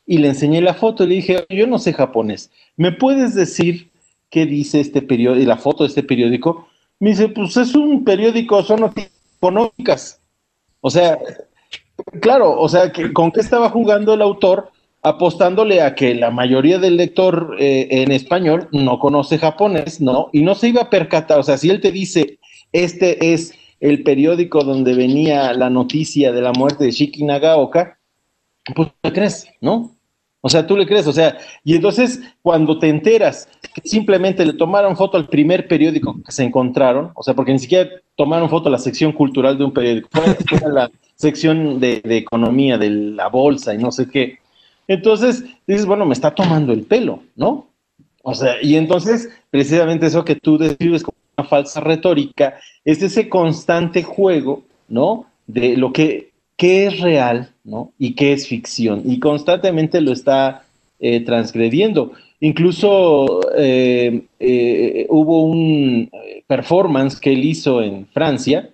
Y 0.06 0.18
le 0.18 0.28
enseñé 0.28 0.60
la 0.60 0.74
foto 0.74 1.04
y 1.04 1.06
le 1.06 1.14
dije, 1.14 1.46
yo 1.48 1.66
no 1.66 1.78
sé 1.78 1.92
japonés, 1.92 2.50
¿me 2.76 2.92
puedes 2.92 3.34
decir 3.34 3.88
qué 4.30 4.44
dice 4.44 4.80
este 4.80 5.00
periódico, 5.00 5.48
la 5.48 5.56
foto 5.56 5.84
de 5.84 5.88
este 5.88 6.02
periódico? 6.02 6.68
Me 6.98 7.10
dice, 7.10 7.28
pues 7.28 7.56
es 7.56 7.74
un 7.74 8.04
periódico, 8.04 8.62
son 8.62 8.80
noticias 8.80 9.12
económicas. 9.38 10.20
O 10.80 10.90
sea, 10.90 11.18
claro, 12.20 12.60
o 12.60 12.68
sea, 12.68 12.92
que, 12.92 13.12
¿con 13.12 13.30
qué 13.30 13.40
estaba 13.40 13.70
jugando 13.70 14.12
el 14.12 14.22
autor? 14.22 14.72
Apostándole 15.04 15.82
a 15.82 15.94
que 15.94 16.14
la 16.14 16.30
mayoría 16.30 16.78
del 16.78 16.96
lector 16.96 17.56
eh, 17.60 17.88
en 17.90 18.10
español 18.10 18.68
no 18.72 18.98
conoce 18.98 19.36
japonés, 19.36 20.00
¿no? 20.00 20.30
Y 20.32 20.42
no 20.42 20.54
se 20.54 20.68
iba 20.68 20.80
a 20.80 20.90
percatar, 20.90 21.38
o 21.38 21.42
sea, 21.42 21.58
si 21.58 21.68
él 21.68 21.82
te 21.82 21.92
dice, 21.92 22.38
este 22.72 23.34
es 23.34 23.52
el 23.80 24.02
periódico 24.02 24.64
donde 24.64 24.94
venía 24.94 25.52
la 25.52 25.68
noticia 25.68 26.32
de 26.32 26.40
la 26.40 26.52
muerte 26.52 26.84
de 26.84 26.90
Shiki 26.90 27.22
Nagaoka, 27.22 27.98
pues 28.74 28.88
le 29.02 29.12
crees, 29.12 29.46
¿no? 29.60 29.94
O 30.40 30.48
sea, 30.48 30.66
tú 30.66 30.74
le 30.74 30.86
crees, 30.86 31.06
o 31.06 31.12
sea, 31.12 31.36
y 31.64 31.74
entonces 31.74 32.20
cuando 32.40 32.78
te 32.78 32.88
enteras 32.88 33.46
que 33.74 33.86
simplemente 33.86 34.46
le 34.46 34.54
tomaron 34.54 34.96
foto 34.96 35.18
al 35.18 35.28
primer 35.28 35.68
periódico 35.68 36.16
que 36.24 36.32
se 36.32 36.44
encontraron, 36.44 37.12
o 37.14 37.22
sea, 37.22 37.34
porque 37.34 37.52
ni 37.52 37.58
siquiera 37.58 37.90
tomaron 38.16 38.48
foto 38.48 38.68
a 38.68 38.72
la 38.72 38.78
sección 38.78 39.12
cultural 39.12 39.58
de 39.58 39.64
un 39.64 39.72
periódico, 39.74 40.08
fue 40.10 40.72
la 40.72 40.90
sección 41.14 41.78
de, 41.78 42.00
de 42.00 42.16
economía, 42.16 42.78
de 42.78 42.88
la 42.88 43.28
bolsa 43.28 43.74
y 43.74 43.78
no 43.78 43.92
sé 43.92 44.08
qué. 44.08 44.43
Entonces 44.86 45.44
dices, 45.66 45.86
bueno, 45.86 46.04
me 46.04 46.12
está 46.14 46.34
tomando 46.34 46.72
el 46.72 46.82
pelo, 46.82 47.22
¿no? 47.36 47.66
O 48.22 48.34
sea, 48.34 48.56
y 48.62 48.76
entonces 48.76 49.28
precisamente 49.50 50.06
eso 50.06 50.24
que 50.24 50.34
tú 50.34 50.58
describes 50.58 51.02
como 51.02 51.16
una 51.36 51.46
falsa 51.46 51.80
retórica, 51.80 52.58
es 52.84 53.02
ese 53.02 53.28
constante 53.28 54.02
juego, 54.02 54.62
¿no? 54.88 55.26
De 55.46 55.76
lo 55.76 55.92
que, 55.92 56.32
es 56.58 57.00
real, 57.00 57.50
¿no? 57.62 57.92
Y 57.98 58.14
qué 58.14 58.32
es 58.32 58.48
ficción. 58.48 59.02
Y 59.04 59.18
constantemente 59.18 60.00
lo 60.00 60.12
está 60.12 60.64
eh, 60.98 61.20
transgrediendo. 61.20 62.12
Incluso 62.40 63.42
eh, 63.54 64.22
eh, 64.40 65.06
hubo 65.10 65.42
un 65.42 66.10
performance 66.46 67.20
que 67.20 67.34
él 67.34 67.44
hizo 67.44 67.82
en 67.82 68.06
Francia, 68.06 68.70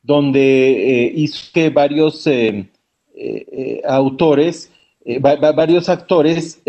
donde 0.00 1.12
hizo 1.16 1.50
que 1.52 1.70
varios 1.70 2.24
autores, 3.84 4.70
varios 5.20 5.88
actores 5.88 6.62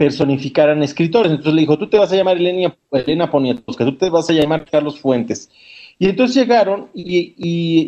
personificaran 0.00 0.82
escritores. 0.82 1.30
Entonces 1.30 1.52
le 1.52 1.60
dijo, 1.60 1.76
tú 1.76 1.86
te 1.86 1.98
vas 1.98 2.10
a 2.10 2.16
llamar 2.16 2.38
Elena, 2.38 2.74
Elena 2.90 3.30
Poniatowska, 3.30 3.84
tú 3.84 3.98
te 3.98 4.08
vas 4.08 4.30
a 4.30 4.32
llamar 4.32 4.64
Carlos 4.64 4.98
Fuentes. 4.98 5.50
Y 5.98 6.08
entonces 6.08 6.34
llegaron 6.34 6.88
y, 6.94 7.34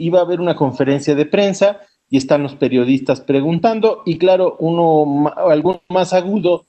iba 0.05 0.19
a 0.19 0.23
haber 0.23 0.39
una 0.39 0.55
conferencia 0.55 1.15
de 1.15 1.25
prensa 1.25 1.81
y 2.11 2.19
están 2.19 2.43
los 2.43 2.55
periodistas 2.55 3.23
preguntando 3.23 4.03
y 4.05 4.19
claro, 4.19 4.59
uno, 4.61 5.33
alguno 5.35 5.81
más 5.89 6.13
agudo, 6.13 6.67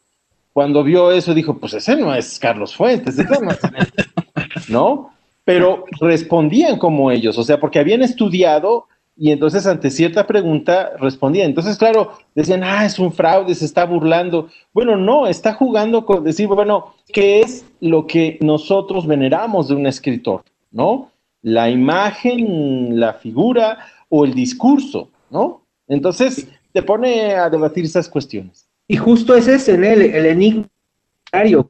cuando 0.54 0.82
vio 0.82 1.12
eso 1.12 1.34
dijo, 1.34 1.58
pues 1.58 1.73
ese 1.73 1.97
no 1.97 2.15
es 2.15 2.39
Carlos 2.39 2.73
Fuentes, 2.73 3.19
ese 3.19 3.38
no 3.41 3.52
es... 3.52 4.69
¿no? 4.69 5.12
Pero 5.43 5.84
respondían 5.99 6.80
como 6.80 7.12
ellos, 7.12 7.38
o 7.38 7.43
sea, 7.43 7.60
porque 7.60 7.80
habían 7.80 8.02
estudiado 8.02 8.88
y 9.15 9.32
entonces 9.32 9.67
ante 9.67 9.91
cierta 9.91 10.26
pregunta 10.26 10.91
respondía. 10.99 11.45
Entonces, 11.45 11.78
claro, 11.78 12.13
decían, 12.34 12.63
ah, 12.63 12.86
es 12.86 12.97
un 12.97 13.13
fraude, 13.13 13.54
se 13.54 13.65
está 13.65 13.86
burlando. 13.86 14.49
Bueno, 14.73 14.97
no, 14.97 15.28
está 15.28 15.54
jugando 15.54 16.06
con 16.06 16.23
decir, 16.23 16.47
bueno, 16.47 16.95
¿qué 17.12 17.41
es 17.41 17.65
lo 17.80 18.08
que 18.08 18.38
nosotros 18.41 19.06
veneramos 19.06 19.67
de 19.67 19.76
un 19.76 19.86
escritor? 19.86 20.43
¿No? 20.71 21.12
La 21.43 21.69
imagen, 21.69 22.99
la 22.99 23.13
figura 23.13 23.78
o 24.10 24.26
el 24.26 24.34
discurso, 24.34 25.10
¿no? 25.30 25.62
Entonces, 25.88 26.47
te 26.71 26.82
pone 26.82 27.36
a 27.36 27.49
debatir 27.49 27.86
esas 27.86 28.10
cuestiones. 28.10 28.67
Y 28.88 28.97
justo 28.97 29.36
ese 29.36 29.56
es 29.56 29.69
el, 29.69 29.84
el 29.84 30.26
enigma 30.26 30.67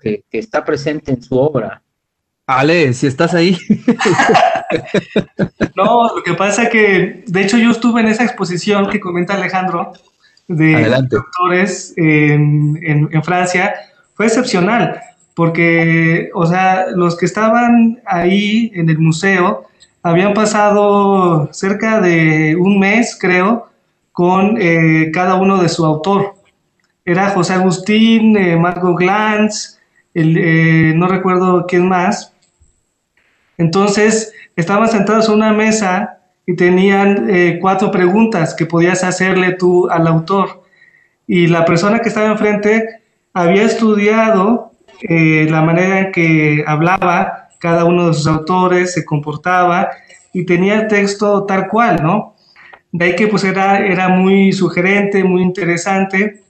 que, 0.01 0.23
que 0.29 0.39
está 0.39 0.63
presente 0.63 1.11
en 1.11 1.21
su 1.21 1.37
obra. 1.37 1.82
Ale, 2.45 2.93
si 2.93 3.07
estás 3.07 3.33
ahí. 3.33 3.57
no, 5.75 6.15
lo 6.15 6.23
que 6.23 6.33
pasa 6.33 6.63
es 6.63 6.69
que, 6.69 7.23
de 7.25 7.41
hecho, 7.41 7.57
yo 7.57 7.71
estuve 7.71 8.01
en 8.01 8.07
esa 8.07 8.23
exposición 8.23 8.89
que 8.89 8.99
comenta 8.99 9.35
Alejandro 9.35 9.93
de 10.47 10.89
doctores 11.09 11.93
en, 11.95 12.77
en, 12.83 13.23
Francia. 13.23 13.73
Fue 14.13 14.25
excepcional, 14.25 14.99
porque, 15.35 16.29
o 16.33 16.45
sea, 16.45 16.87
los 16.93 17.17
que 17.17 17.25
estaban 17.25 18.01
ahí 18.05 18.71
en 18.75 18.89
el 18.89 18.99
museo 18.99 19.67
habían 20.03 20.33
pasado 20.33 21.49
cerca 21.53 22.01
de 22.01 22.57
un 22.57 22.77
mes, 22.77 23.17
creo, 23.19 23.69
con 24.11 24.57
eh, 24.59 25.11
cada 25.13 25.35
uno 25.35 25.61
de 25.61 25.69
su 25.69 25.85
autor. 25.85 26.35
Era 27.05 27.29
José 27.29 27.53
Agustín, 27.53 28.37
eh, 28.37 28.57
Margot 28.57 28.97
Glantz, 28.97 29.79
el, 30.13 30.37
eh, 30.37 30.93
no 30.95 31.07
recuerdo 31.07 31.65
quién 31.67 31.87
más, 31.87 32.32
entonces, 33.57 34.33
estaban 34.55 34.87
sentados 34.89 35.27
en 35.27 35.35
una 35.35 35.53
mesa 35.53 36.19
y 36.45 36.55
tenían 36.55 37.29
eh, 37.29 37.59
cuatro 37.61 37.91
preguntas 37.91 38.53
que 38.53 38.65
podías 38.65 39.03
hacerle 39.03 39.53
tú 39.53 39.89
al 39.89 40.07
autor. 40.07 40.63
Y 41.27 41.47
la 41.47 41.65
persona 41.65 41.99
que 41.99 42.09
estaba 42.09 42.31
enfrente 42.31 43.01
había 43.33 43.63
estudiado 43.63 44.71
eh, 45.01 45.47
la 45.49 45.61
manera 45.61 45.99
en 45.99 46.11
que 46.11 46.63
hablaba 46.67 47.49
cada 47.59 47.85
uno 47.85 48.07
de 48.07 48.13
sus 48.13 48.27
autores, 48.27 48.93
se 48.93 49.05
comportaba 49.05 49.89
y 50.33 50.45
tenía 50.45 50.81
el 50.81 50.87
texto 50.87 51.45
tal 51.45 51.67
cual, 51.67 52.03
¿no? 52.03 52.35
De 52.91 53.05
ahí 53.05 53.15
que 53.15 53.27
pues 53.27 53.43
era, 53.43 53.79
era 53.79 54.09
muy 54.09 54.51
sugerente, 54.51 55.23
muy 55.23 55.41
interesante 55.41 56.41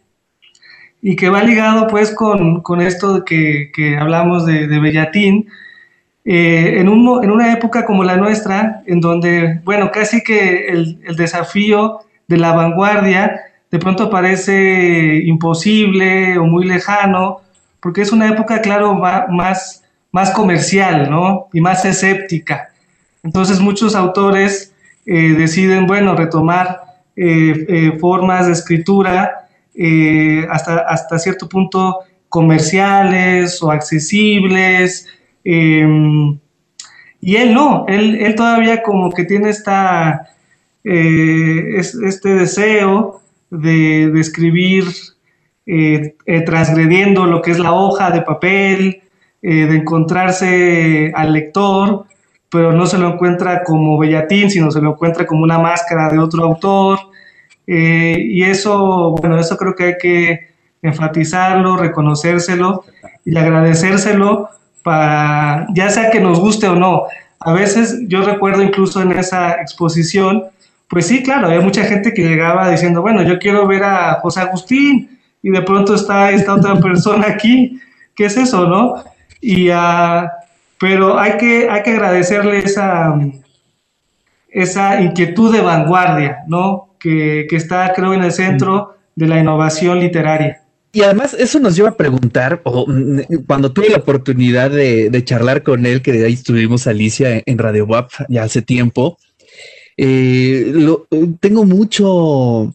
y 1.01 1.15
que 1.15 1.29
va 1.29 1.43
ligado 1.43 1.87
pues 1.87 2.13
con, 2.15 2.61
con 2.61 2.81
esto 2.81 3.23
que, 3.23 3.71
que 3.73 3.97
hablamos 3.97 4.45
de, 4.45 4.67
de 4.67 4.79
Bellatín, 4.79 5.47
eh, 6.25 6.79
en, 6.79 6.87
un, 6.87 7.23
en, 7.23 7.31
una 7.31 7.51
época 7.51 7.85
como 7.85 8.03
la 8.03 8.15
nuestra, 8.15 8.81
en 8.85 9.01
donde, 9.01 9.59
bueno, 9.65 9.91
casi 9.91 10.23
que 10.23 10.67
el, 10.67 11.01
el, 11.05 11.15
desafío 11.17 11.99
de 12.27 12.37
la 12.37 12.53
vanguardia 12.53 13.41
de 13.69 13.79
pronto 13.79 14.09
parece 14.09 15.21
imposible 15.25 16.37
o 16.37 16.45
muy 16.45 16.65
lejano, 16.65 17.41
porque 17.81 18.01
es 18.01 18.11
una 18.13 18.29
época, 18.29 18.61
claro, 18.61 18.93
más, 18.93 19.83
más 20.11 20.31
comercial, 20.31 21.09
¿no? 21.09 21.47
Y 21.51 21.59
más 21.59 21.83
escéptica. 21.83 22.69
Entonces 23.23 23.59
muchos 23.59 23.93
autores 23.93 24.73
eh, 25.05 25.33
deciden, 25.37 25.87
bueno, 25.87 26.15
retomar 26.15 26.83
eh, 27.15 27.97
formas 27.99 28.47
de 28.47 28.53
escritura 28.53 29.39
hasta, 30.49 30.77
hasta 30.87 31.19
cierto 31.19 31.49
punto 31.49 31.99
comerciales 32.29 33.61
o 33.61 33.71
accesibles. 33.71 35.07
Em, 35.43 36.39
y 37.21 37.35
él 37.35 37.53
no, 37.53 37.85
él, 37.87 38.15
él, 38.15 38.35
todavía 38.35 38.83
como 38.83 39.11
que 39.11 39.23
tiene 39.23 39.49
esta, 39.49 40.29
eh, 40.83 41.77
este 41.77 42.35
deseo 42.35 43.21
de, 43.49 44.11
escribir 44.19 44.85
eh, 45.65 46.15
transgrediendo 46.45 47.25
lo 47.25 47.41
que 47.41 47.51
es 47.51 47.59
la 47.59 47.73
hoja 47.73 48.11
de 48.11 48.21
papel, 48.21 48.99
de 49.41 49.75
encontrarse 49.75 51.11
al 51.13 51.33
lector, 51.33 52.05
pero 52.53 52.71
no 52.71 52.85
se 52.85 52.99
lo 52.99 53.13
encuentra 53.13 53.63
como 53.63 53.97
Bellatín, 53.97 54.51
sino 54.51 54.69
se 54.69 54.79
lo 54.79 54.91
encuentra 54.91 55.25
como 55.25 55.43
una 55.43 55.57
máscara 55.57 56.07
de 56.07 56.19
otro 56.19 56.43
autor. 56.43 56.99
Eh, 57.65 58.15
y 58.19 58.43
eso, 58.43 59.15
bueno, 59.19 59.39
eso 59.39 59.57
creo 59.57 59.73
que 59.73 59.83
hay 59.85 59.97
que 59.99 60.39
enfatizarlo, 60.83 61.77
reconocérselo 61.77 62.83
y 63.25 63.35
agradecérselo 63.35 64.49
para, 64.83 65.67
ya 65.73 65.89
sea 65.89 66.11
que 66.11 66.19
nos 66.19 66.39
guste 66.39 66.67
o 66.67 66.75
no. 66.75 67.03
A 67.39 67.53
veces 67.53 67.99
yo 68.07 68.21
recuerdo 68.21 68.61
incluso 68.61 69.01
en 69.01 69.11
esa 69.13 69.53
exposición, 69.61 70.43
pues 70.87 71.07
sí, 71.07 71.23
claro, 71.23 71.47
había 71.47 71.61
mucha 71.61 71.83
gente 71.83 72.13
que 72.13 72.23
llegaba 72.23 72.69
diciendo, 72.69 73.01
bueno, 73.01 73.23
yo 73.23 73.39
quiero 73.39 73.67
ver 73.67 73.83
a 73.83 74.19
José 74.21 74.41
Agustín 74.41 75.19
y 75.41 75.49
de 75.49 75.61
pronto 75.61 75.95
está 75.95 76.31
esta 76.31 76.53
otra 76.53 76.75
persona 76.79 77.27
aquí, 77.27 77.79
¿qué 78.15 78.25
es 78.25 78.37
eso, 78.37 78.67
no? 78.67 79.03
Y 79.41 79.69
a 79.69 80.29
pero 80.83 81.17
hay 81.17 81.37
que, 81.37 81.69
hay 81.69 81.81
que 81.81 81.91
agradecerle 81.91 82.59
esa, 82.59 83.17
esa 84.49 84.99
inquietud 84.99 85.55
de 85.55 85.61
vanguardia, 85.61 86.39
¿no? 86.45 86.89
Que, 86.99 87.47
está, 87.51 87.93
creo, 87.93 88.13
en 88.13 88.21
el 88.21 88.33
centro 88.33 88.97
de 89.15 89.27
la 89.27 89.39
innovación 89.39 90.01
literaria. 90.01 90.62
Y 90.93 91.01
además 91.01 91.35
eso 91.37 91.59
nos 91.59 91.75
lleva 91.75 91.89
a 91.89 91.97
preguntar, 91.97 92.61
o, 92.63 92.85
mm, 92.87 93.45
cuando 93.47 93.73
tuve 93.73 93.89
la 93.89 93.97
oportunidad 93.97 94.71
de, 94.71 95.23
charlar 95.25 95.63
con 95.63 95.85
él, 95.85 96.01
que 96.01 96.13
de 96.13 96.25
ahí 96.25 96.33
estuvimos 96.33 96.87
Alicia 96.87 97.41
en 97.45 97.57
Radio 97.57 97.85
WAP 97.85 98.11
ya 98.29 98.43
hace 98.43 98.61
tiempo, 98.61 99.17
eh, 99.97 100.73
tengo 101.39 101.65
mucho, 101.65 102.73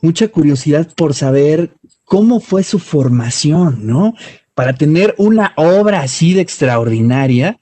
mucha 0.00 0.28
curiosidad 0.28 0.88
por 0.94 1.14
saber 1.14 1.70
cómo 2.04 2.40
fue 2.40 2.64
su 2.64 2.78
formación, 2.78 3.86
¿no? 3.86 4.14
para 4.54 4.74
tener 4.74 5.14
una 5.18 5.52
obra 5.56 6.00
así 6.00 6.34
de 6.34 6.40
extraordinaria. 6.42 7.58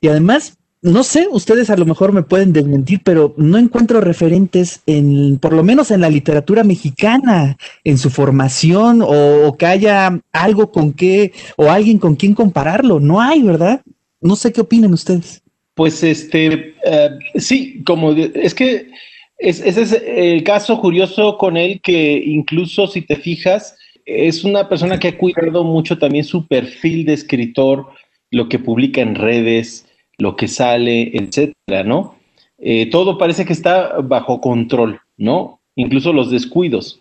Y 0.00 0.08
además, 0.08 0.56
no 0.84 1.02
sé, 1.02 1.26
ustedes 1.30 1.70
a 1.70 1.78
lo 1.78 1.86
mejor 1.86 2.12
me 2.12 2.22
pueden 2.22 2.52
desmentir, 2.52 3.00
pero 3.02 3.32
no 3.38 3.56
encuentro 3.56 4.02
referentes 4.02 4.82
en, 4.86 5.38
por 5.38 5.54
lo 5.54 5.64
menos 5.64 5.90
en 5.90 6.02
la 6.02 6.10
literatura 6.10 6.62
mexicana, 6.62 7.56
en 7.84 7.96
su 7.96 8.10
formación, 8.10 9.00
o, 9.02 9.56
que 9.58 9.64
haya 9.64 10.20
algo 10.30 10.70
con 10.70 10.92
qué, 10.92 11.32
o 11.56 11.70
alguien 11.70 11.96
con 11.96 12.16
quien 12.16 12.34
compararlo. 12.34 13.00
No 13.00 13.22
hay, 13.22 13.42
¿verdad? 13.42 13.80
No 14.20 14.36
sé 14.36 14.52
qué 14.52 14.60
opinan 14.60 14.92
ustedes. 14.92 15.42
Pues 15.72 16.04
este, 16.04 16.74
eh, 16.84 17.10
sí, 17.36 17.82
como 17.86 18.12
es 18.12 18.54
que 18.54 18.90
ese 19.38 19.68
es 19.80 20.02
el 20.06 20.44
caso 20.44 20.78
curioso 20.82 21.38
con 21.38 21.56
él 21.56 21.80
que 21.82 22.22
incluso 22.26 22.88
si 22.88 23.00
te 23.00 23.16
fijas, 23.16 23.74
es 24.04 24.44
una 24.44 24.68
persona 24.68 24.98
que 24.98 25.08
ha 25.08 25.16
cuidado 25.16 25.64
mucho 25.64 25.96
también 25.96 26.24
su 26.24 26.46
perfil 26.46 27.06
de 27.06 27.14
escritor, 27.14 27.86
lo 28.30 28.50
que 28.50 28.58
publica 28.58 29.00
en 29.00 29.14
redes, 29.14 29.86
lo 30.18 30.36
que 30.36 30.48
sale, 30.48 31.10
etcétera, 31.16 31.84
¿no? 31.84 32.16
Eh, 32.58 32.86
todo 32.90 33.18
parece 33.18 33.44
que 33.44 33.52
está 33.52 33.98
bajo 34.00 34.40
control, 34.40 35.00
¿no? 35.16 35.60
Incluso 35.76 36.12
los 36.12 36.30
descuidos. 36.30 37.00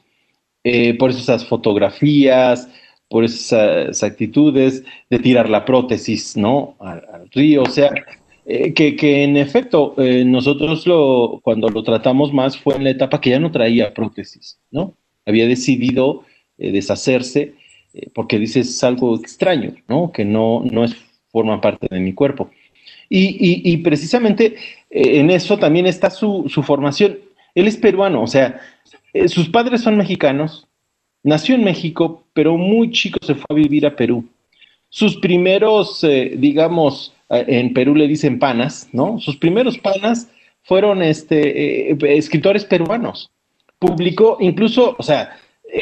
Eh, 0.64 0.94
por 0.98 1.10
esas 1.10 1.46
fotografías, 1.46 2.70
por 3.10 3.26
esas 3.26 4.02
actitudes 4.02 4.84
de 5.10 5.20
tirar 5.20 5.50
la 5.50 5.66
prótesis, 5.66 6.38
¿no? 6.38 6.76
Al, 6.80 7.30
río, 7.32 7.64
o 7.64 7.70
sea, 7.70 7.92
eh, 8.46 8.74
que, 8.74 8.96
que, 8.96 9.24
en 9.24 9.38
efecto 9.38 9.96
nosotros 9.98 10.88
lo, 10.88 11.42
cuando 11.44 11.70
lo 11.70 11.84
tratamos 11.84 12.34
más 12.34 12.58
fue 12.58 12.76
en 12.76 12.86
la 12.86 12.92
etapa 12.92 13.20
que 13.20 13.32
ya 13.32 13.40
no 13.40 13.52
traía 13.52 13.94
prótesis, 13.94 14.60
¿no? 14.72 14.96
Había 15.26 15.48
decidido 15.48 16.24
eh, 16.58 16.72
deshacerse, 16.72 17.56
eh, 17.94 18.10
porque 18.14 18.38
dices 18.40 18.70
es 18.70 18.84
algo 18.84 19.16
extraño, 19.16 19.74
¿no? 19.88 20.12
Que 20.12 20.24
no, 20.24 20.64
no 20.72 20.84
es, 20.84 20.96
forma 21.32 21.60
parte 21.62 21.88
de 21.90 22.00
mi 22.00 22.14
cuerpo. 22.14 22.52
Y, 23.16 23.78
precisamente 23.78 24.56
eh, 24.90 25.20
en 25.20 25.30
eso 25.30 25.58
también 25.58 25.86
está 25.86 26.10
su, 26.10 26.50
formación. 26.66 27.20
Él 27.54 27.68
es 27.68 27.78
peruano, 27.78 28.24
o 28.24 28.28
sea, 28.28 28.60
sus 29.28 29.50
padres 29.50 29.82
son 29.82 29.98
mexicanos, 29.98 30.68
nació 31.22 31.54
en 31.54 31.64
México, 31.64 32.24
pero 32.34 32.58
muy 32.58 32.90
chico 32.90 33.20
se 33.22 33.36
fue 33.36 33.46
a 33.50 33.54
vivir 33.54 33.86
a 33.86 33.96
Perú. 33.96 34.26
Sus 34.90 35.18
primeros, 35.18 36.04
digamos, 36.38 37.14
en 37.30 37.74
Perú 37.74 37.94
le 37.94 38.08
dicen 38.08 38.40
panas, 38.40 38.90
¿no? 38.92 39.20
Sus 39.20 39.38
primeros 39.38 39.78
panas 39.78 40.30
fueron 40.64 41.04
este, 41.04 41.92
escritores 42.18 42.66
peruanos. 42.66 43.30
Publicó 43.78 44.38
incluso, 44.40 44.96
o 44.98 45.04
sea, 45.04 45.38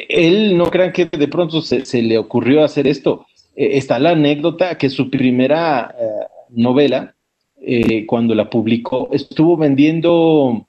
él 0.09 0.57
no 0.57 0.65
crean 0.65 0.93
que 0.93 1.05
de 1.05 1.27
pronto 1.27 1.61
se, 1.61 2.01
le 2.01 2.17
ocurrió 2.17 2.63
hacer 2.63 2.87
esto. 2.87 3.25
Eh, 3.55 3.77
está 3.77 3.99
la 3.99 4.11
anécdota 4.11 4.77
que 4.77 4.89
su 4.89 5.09
primera 5.09 5.93
eh, 5.99 6.05
novela, 6.49 7.13
eh, 7.61 8.05
cuando 8.05 8.35
la 8.35 8.49
publicó, 8.49 9.09
estuvo 9.11 9.55
vendiendo 9.57 10.67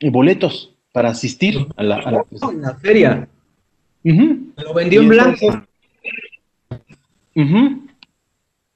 boletos 0.00 0.72
para 0.92 1.10
asistir 1.10 1.66
a 1.76 1.82
la, 1.82 1.96
a 1.96 2.74
feria. 2.76 3.28
Lo 4.02 4.74
vendió 4.74 5.02
en 5.02 5.08
blanco. 5.08 5.66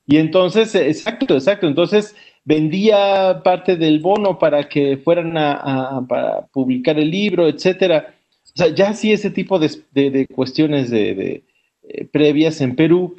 Y 0.06 0.16
entonces, 0.16 0.74
exacto, 0.74 1.34
exacto. 1.34 1.66
Entonces 1.66 2.16
vendía 2.44 3.42
parte 3.44 3.76
del 3.76 4.00
bono 4.00 4.38
para 4.38 4.68
que 4.68 4.96
fueran 4.96 5.36
a, 5.36 5.52
a 5.52 6.46
publicar 6.52 6.98
el 6.98 7.10
libro, 7.10 7.46
etcétera. 7.46 8.14
O 8.54 8.56
sea, 8.58 8.74
ya 8.74 8.92
sí 8.92 9.12
ese 9.12 9.30
tipo 9.30 9.60
de, 9.60 10.26
cuestiones 10.34 10.90
de, 10.90 11.44
eh, 11.82 12.04
previas 12.06 12.60
en 12.60 12.74
Perú. 12.74 13.14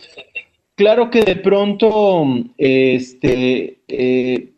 Claro 0.79 1.09
que 1.11 1.19
de 1.23 1.35
pronto 1.35 2.25
este, 2.57 3.81
eh, 3.89 4.53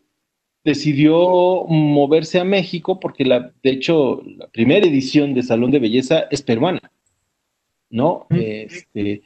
decidió 0.63 1.65
moverse 1.65 2.39
a 2.39 2.43
México 2.43 2.99
porque 2.99 3.25
la, 3.25 3.51
de 3.63 3.71
hecho 3.71 4.21
la 4.37 4.47
primera 4.49 4.85
edición 4.85 5.33
de 5.33 5.41
Salón 5.41 5.71
de 5.71 5.79
Belleza 5.79 6.27
es 6.29 6.43
peruana, 6.43 6.91
¿no? 7.89 8.27
Este, 8.29 9.23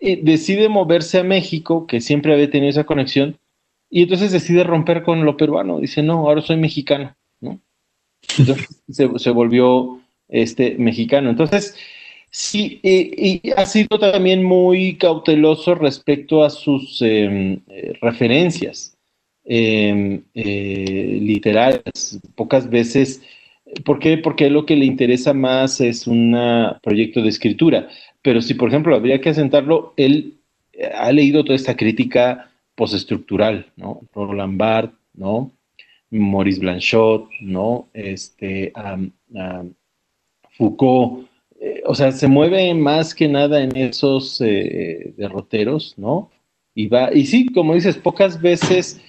eh, 0.00 0.20
decide 0.22 0.70
moverse 0.70 1.18
a 1.18 1.22
México, 1.22 1.86
que 1.86 2.00
siempre 2.00 2.32
había 2.32 2.50
tenido 2.50 2.70
esa 2.70 2.84
conexión, 2.84 3.38
y 3.90 4.04
entonces 4.04 4.32
decide 4.32 4.64
romper 4.64 5.02
con 5.02 5.26
lo 5.26 5.36
peruano. 5.36 5.80
Dice, 5.80 6.02
no, 6.02 6.26
ahora 6.26 6.40
soy 6.40 6.56
mexicano, 6.56 7.14
¿no? 7.42 7.60
Entonces 8.38 8.68
se 8.86 9.30
volvió 9.32 10.00
este, 10.28 10.76
mexicano. 10.78 11.28
Entonces, 11.28 11.76
sí, 12.30 12.80
y, 12.82 13.50
ha 13.56 13.66
sido 13.66 13.98
también 13.98 14.44
muy 14.44 14.96
cauteloso 14.96 15.74
respecto 15.74 16.42
a 16.42 16.50
sus 16.50 17.00
em, 17.02 17.60
eh, 17.68 17.92
referencias 18.00 18.96
em, 19.44 20.22
eh, 20.34 21.18
literarias. 21.22 22.20
Pocas 22.34 22.68
veces, 22.68 23.22
¿por 23.84 23.98
qué? 23.98 24.18
Porque 24.18 24.50
lo 24.50 24.66
que 24.66 24.76
le 24.76 24.84
interesa 24.84 25.32
más 25.34 25.80
es 25.80 26.06
un 26.06 26.36
proyecto 26.82 27.22
de 27.22 27.28
escritura. 27.28 27.88
Pero 28.22 28.42
si, 28.42 28.54
por 28.54 28.68
ejemplo, 28.68 28.94
habría 28.94 29.20
que 29.20 29.30
asentarlo, 29.30 29.94
él 29.96 30.34
eh, 30.72 30.90
ha 30.94 31.12
leído 31.12 31.44
toda 31.44 31.56
esta 31.56 31.76
crítica 31.76 32.50
postestructural, 32.74 33.66
¿no? 33.76 34.00
Roland 34.14 34.56
Barthes, 34.58 34.98
¿no? 35.14 35.52
Maurice 36.10 36.60
Blanchot, 36.60 37.28
¿no? 37.40 37.88
Este, 37.92 38.72
Foucault, 40.56 41.24
eh, 41.24 41.27
o 41.88 41.94
sea, 41.94 42.12
se 42.12 42.28
mueve 42.28 42.74
más 42.74 43.14
que 43.14 43.28
nada 43.28 43.62
en 43.62 43.74
esos 43.74 44.42
eh, 44.42 45.14
derroteros, 45.16 45.94
¿no? 45.96 46.30
Y 46.74 46.86
va, 46.86 47.10
y 47.14 47.24
sí, 47.24 47.46
como 47.46 47.74
dices, 47.74 47.96
pocas 47.96 48.40
veces 48.42 49.00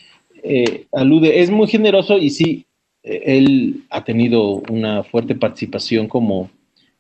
eh, 0.44 0.86
alude, 0.94 1.42
es 1.42 1.52
muy 1.52 1.68
generoso 1.68 2.18
y 2.18 2.30
sí, 2.30 2.66
él 3.04 3.84
ha 3.90 4.06
tenido 4.06 4.64
una 4.70 5.04
fuerte 5.04 5.36
participación 5.36 6.08
como 6.08 6.50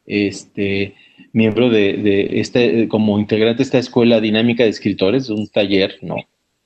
este 0.05 0.95
miembro 1.31 1.69
de, 1.69 1.93
de 1.93 2.39
este, 2.41 2.87
como 2.89 3.17
integrante 3.17 3.59
de 3.59 3.63
esta 3.63 3.77
escuela 3.77 4.19
dinámica 4.19 4.63
de 4.63 4.69
escritores, 4.69 5.27
de 5.27 5.33
un 5.35 5.47
taller, 5.47 5.97
¿no? 6.01 6.17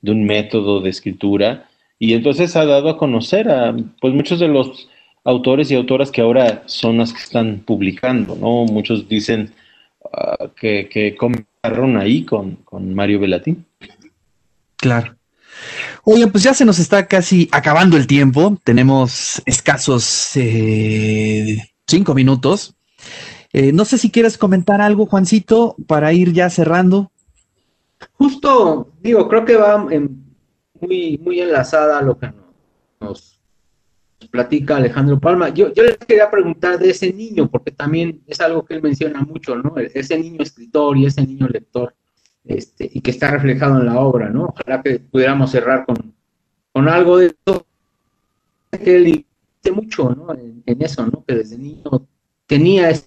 De 0.02 0.12
un 0.12 0.24
método 0.26 0.82
de 0.82 0.90
escritura, 0.90 1.70
y 2.00 2.14
entonces 2.14 2.56
ha 2.56 2.66
dado 2.66 2.90
a 2.90 2.98
conocer 2.98 3.48
a 3.50 3.76
pues 4.02 4.14
muchos 4.14 4.40
de 4.40 4.48
los 4.48 4.90
autores 5.24 5.72
y 5.72 5.76
autoras 5.76 6.12
que 6.12 6.22
ahora 6.22 6.64
son 6.66 6.98
las 6.98 7.14
que 7.14 7.22
están 7.22 7.60
publicando, 7.66 8.36
¿no? 8.36 8.66
Muchos 8.66 9.08
dicen 9.08 9.54
uh, 10.04 10.50
que, 10.56 10.90
que 10.90 11.16
comenzaron 11.16 11.98
ahí 11.98 12.24
con, 12.26 12.58
Mario 12.94 13.20
Velatín. 13.20 13.66
Claro. 14.76 15.16
Oye, 16.04 16.28
pues 16.28 16.44
ya 16.44 16.54
se 16.54 16.66
nos 16.66 16.80
está 16.80 17.08
casi 17.08 17.48
acabando 17.52 17.96
el 17.96 18.08
tiempo. 18.08 18.58
Tenemos 18.64 19.42
escasos 19.46 20.36
eh, 20.36 21.58
cinco 21.88 22.14
minutos. 22.14 22.76
Eh, 23.54 23.72
no 23.72 23.86
sé 23.86 23.98
si 23.98 24.12
quieres 24.12 24.38
comentar 24.38 24.82
algo, 24.82 25.06
Juancito, 25.06 25.76
para 25.88 26.12
ir 26.12 26.34
ya 26.34 26.50
cerrando. 26.50 27.12
Justo, 28.14 28.92
digo, 29.02 29.30
creo 29.30 29.46
que 29.46 29.56
va 29.56 29.78
muy, 29.78 31.18
muy 31.24 31.40
enlazada 31.40 32.00
a 32.00 32.02
lo 32.02 32.18
que 32.18 32.34
nos, 33.00 33.33
platica 34.34 34.78
Alejandro 34.78 35.20
Palma. 35.20 35.50
Yo, 35.50 35.72
yo 35.76 35.84
les 35.84 35.96
quería 35.98 36.32
preguntar 36.32 36.80
de 36.80 36.90
ese 36.90 37.14
niño, 37.14 37.52
porque 37.52 37.70
también 37.70 38.24
es 38.26 38.42
algo 38.42 38.66
que 38.66 38.74
él 38.74 38.82
menciona 38.82 39.22
mucho, 39.22 39.56
¿no? 39.56 39.76
Ese 39.78 40.18
niño 40.18 40.42
escritor 40.42 40.98
y 40.98 41.06
ese 41.06 41.22
niño 41.24 41.48
lector, 41.48 41.94
este, 42.44 42.90
y 42.92 43.02
que 43.02 43.12
está 43.12 43.30
reflejado 43.30 43.80
en 43.80 43.86
la 43.86 44.00
obra, 44.00 44.32
¿no? 44.32 44.46
Ojalá 44.46 44.82
que 44.82 44.98
pudiéramos 44.98 45.52
cerrar 45.52 45.86
con, 45.86 46.16
con 46.72 46.90
algo 46.90 47.20
de 47.20 47.28
eso 47.28 47.68
que 48.72 48.96
él 48.96 49.26
mucho, 49.72 50.10
¿no? 50.10 50.34
En, 50.34 50.82
eso, 50.82 51.06
¿no? 51.06 51.24
Que 51.26 51.36
desde 51.36 51.60
niño 51.60 52.08
tenía 52.48 52.90
esa 52.90 53.06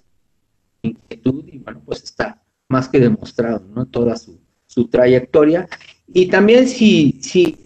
inquietud 0.81 1.43
y, 1.51 1.57
bueno, 1.57 1.81
pues 1.85 2.03
está 2.03 2.41
más 2.69 2.87
que 2.87 3.01
demostrado, 3.01 3.67
¿no? 3.75 3.85
Toda 3.85 4.15
su, 4.15 4.39
su 4.65 4.87
trayectoria. 4.87 5.67
Y 6.07 6.27
también 6.29 6.69
si, 6.69 7.19
si 7.21 7.57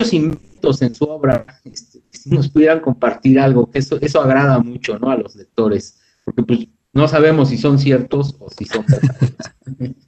los 0.00 0.12
inventos 0.12 0.82
en 0.82 0.96
su 0.96 1.04
obra 1.04 1.46
este, 1.64 1.95
nos 2.26 2.48
pudieran 2.48 2.80
compartir 2.80 3.38
algo, 3.38 3.70
que 3.70 3.78
eso, 3.78 3.98
eso 4.00 4.20
agrada 4.20 4.58
mucho 4.58 4.98
¿no? 4.98 5.10
a 5.10 5.16
los 5.16 5.34
lectores, 5.36 5.98
porque 6.24 6.42
pues 6.42 6.68
no 6.92 7.08
sabemos 7.08 7.48
si 7.50 7.58
son 7.58 7.78
ciertos 7.78 8.36
o 8.38 8.50
si 8.50 8.64
son 8.64 8.84
verdaderos. 8.86 9.46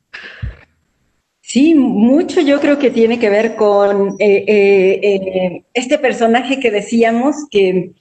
Sí, 1.40 1.74
mucho 1.74 2.42
yo 2.42 2.60
creo 2.60 2.78
que 2.78 2.90
tiene 2.90 3.18
que 3.18 3.30
ver 3.30 3.56
con 3.56 4.16
eh, 4.18 4.44
eh, 4.46 5.00
eh, 5.02 5.64
este 5.72 5.96
personaje 5.96 6.60
que 6.60 6.70
decíamos 6.70 7.36
que, 7.50 7.92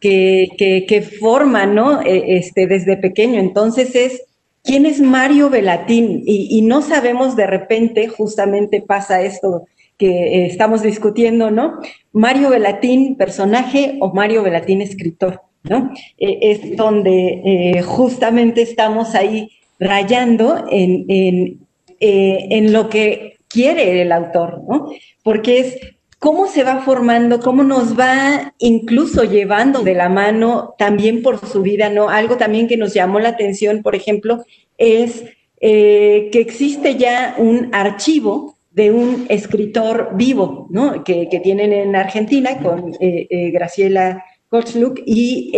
que, 0.00 0.48
que, 0.88 1.02
forma, 1.02 1.66
¿no? 1.66 2.00
este, 2.00 2.66
desde 2.66 2.96
pequeño. 2.96 3.40
Entonces 3.40 3.94
es 3.94 4.22
¿Quién 4.64 4.86
es 4.86 4.98
Mario 4.98 5.50
Velatín? 5.50 6.22
Y, 6.24 6.62
no 6.62 6.80
sabemos 6.80 7.36
de 7.36 7.46
repente, 7.46 8.08
justamente 8.08 8.80
pasa 8.80 9.20
esto 9.20 9.66
que 9.98 10.08
eh, 10.08 10.46
estamos 10.46 10.82
discutiendo, 10.82 11.50
¿no? 11.50 11.80
Mario 12.12 12.50
Velatín, 12.50 13.16
personaje 13.16 13.96
o 14.00 14.12
Mario 14.12 14.42
Velatín, 14.42 14.82
escritor, 14.82 15.42
¿no? 15.62 15.92
Eh, 16.18 16.38
es 16.42 16.76
donde 16.76 17.42
eh, 17.44 17.82
justamente 17.82 18.62
estamos 18.62 19.14
ahí 19.14 19.50
rayando 19.78 20.64
en, 20.70 21.58
en 22.00 22.72
lo 22.72 22.88
que 22.88 23.38
quiere 23.48 24.02
el 24.02 24.12
autor, 24.12 24.62
¿no? 24.68 24.90
Porque 25.22 25.58
es 25.58 25.78
cómo 26.24 26.46
se 26.46 26.64
va 26.64 26.80
formando, 26.80 27.38
cómo 27.40 27.64
nos 27.64 27.98
va 27.98 28.54
incluso 28.58 29.24
llevando 29.24 29.82
de 29.82 29.92
la 29.92 30.08
mano 30.08 30.74
también 30.78 31.22
por 31.22 31.38
su 31.46 31.60
vida, 31.60 31.90
¿no? 31.90 32.08
Algo 32.08 32.38
también 32.38 32.66
que 32.66 32.78
nos 32.78 32.94
llamó 32.94 33.20
la 33.20 33.28
atención, 33.28 33.82
por 33.82 33.94
ejemplo, 33.94 34.42
es 34.78 35.24
eh, 35.60 36.30
que 36.32 36.40
existe 36.40 36.96
ya 36.96 37.34
un 37.38 37.68
archivo 37.72 38.53
de 38.74 38.90
un 38.90 39.26
escritor 39.28 40.10
vivo, 40.14 40.66
¿no? 40.70 41.02
Que, 41.02 41.26
tienen 41.42 41.72
en 41.72 41.96
Argentina 41.96 42.58
con 42.58 42.92
eh, 43.00 43.26
eh, 43.30 43.50
Graciela 43.50 44.24
Kochluck 44.48 45.00
y, 45.04 45.50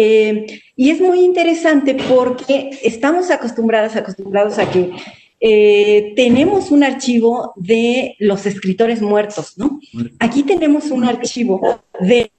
y 0.77 0.91
es 0.91 1.01
muy 1.01 1.21
interesante 1.21 1.97
porque 2.09 2.71
estamos 2.83 3.31
acostumbradas, 3.31 3.97
acostumbrados 3.97 4.59
a 4.59 4.71
que 4.71 4.91
eh, 5.39 6.15
tenemos 6.17 6.71
un 6.71 6.83
archivo 6.83 7.53
de 7.57 8.17
los 8.19 8.47
escritores 8.47 9.03
muertos, 9.03 9.59
¿no? 9.59 9.81
Aquí 10.19 10.43
tenemos 10.45 10.91
un 10.91 11.05
archivo 11.05 11.81
de, 12.01 12.31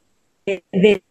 de, 0.46 1.04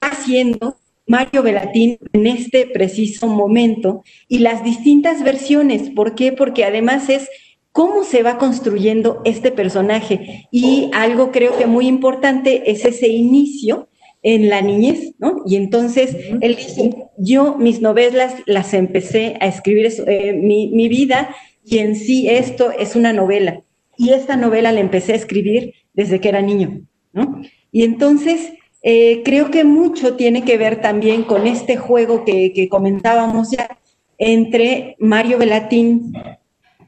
haciendo 0.00 0.78
Mario 1.06 1.42
Velatín 1.42 1.98
en 2.14 2.26
este 2.26 2.66
preciso 2.66 3.26
momento 3.26 4.04
y 4.26 4.38
las 4.38 4.64
distintas 4.64 5.22
versiones. 5.22 5.90
¿Por 5.90 6.14
qué? 6.14 6.32
Porque 6.32 6.64
además 6.64 7.10
es 7.10 7.28
cómo 7.74 8.04
se 8.04 8.22
va 8.22 8.38
construyendo 8.38 9.20
este 9.24 9.50
personaje. 9.50 10.46
Y 10.52 10.90
algo 10.94 11.32
creo 11.32 11.58
que 11.58 11.66
muy 11.66 11.88
importante 11.88 12.70
es 12.70 12.84
ese 12.84 13.08
inicio 13.08 13.88
en 14.22 14.48
la 14.48 14.62
niñez, 14.62 15.14
¿no? 15.18 15.42
Y 15.44 15.56
entonces 15.56 16.16
él 16.40 16.54
dice, 16.54 17.08
yo 17.18 17.56
mis 17.58 17.80
novelas 17.80 18.36
las 18.46 18.74
empecé 18.74 19.36
a 19.40 19.48
escribir, 19.48 19.92
eh, 20.06 20.34
mi, 20.34 20.68
mi, 20.68 20.88
vida 20.88 21.34
y 21.64 21.78
en 21.78 21.96
sí 21.96 22.28
esto 22.28 22.70
es 22.70 22.94
una 22.94 23.12
novela. 23.12 23.60
Y 23.98 24.10
esta 24.10 24.36
novela 24.36 24.70
la 24.70 24.78
empecé 24.78 25.12
a 25.12 25.16
escribir 25.16 25.74
desde 25.94 26.20
que 26.20 26.28
era 26.28 26.42
niño, 26.42 26.86
¿no? 27.12 27.42
Y 27.72 27.82
entonces 27.82 28.52
eh, 28.82 29.22
creo 29.24 29.50
que 29.50 29.64
mucho 29.64 30.14
tiene 30.14 30.44
que 30.44 30.58
ver 30.58 30.80
también 30.80 31.24
con 31.24 31.48
este 31.48 31.76
juego 31.76 32.24
que, 32.24 32.52
que 32.52 32.68
comentábamos 32.68 33.50
ya 33.50 33.78
entre 34.16 34.94
Mario 35.00 35.38
Velatín, 35.38 36.12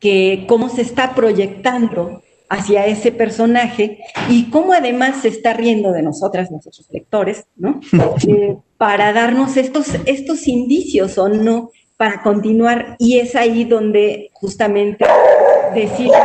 que 0.00 0.44
cómo 0.48 0.68
se 0.68 0.82
está 0.82 1.14
proyectando 1.14 2.22
hacia 2.48 2.86
ese 2.86 3.12
personaje 3.12 3.98
y 4.28 4.50
cómo 4.50 4.72
además 4.72 5.22
se 5.22 5.28
está 5.28 5.52
riendo 5.52 5.92
de 5.92 6.02
nosotras, 6.02 6.50
nosotros 6.50 6.86
lectores, 6.90 7.46
¿no? 7.56 7.80
Eh, 8.28 8.56
para 8.76 9.12
darnos 9.12 9.56
estos, 9.56 9.94
estos 10.04 10.46
indicios 10.48 11.16
o 11.18 11.28
no, 11.28 11.70
para 11.96 12.22
continuar. 12.22 12.96
Y 12.98 13.18
es 13.18 13.34
ahí 13.34 13.64
donde 13.64 14.30
justamente 14.34 15.04
decimos, 15.74 16.16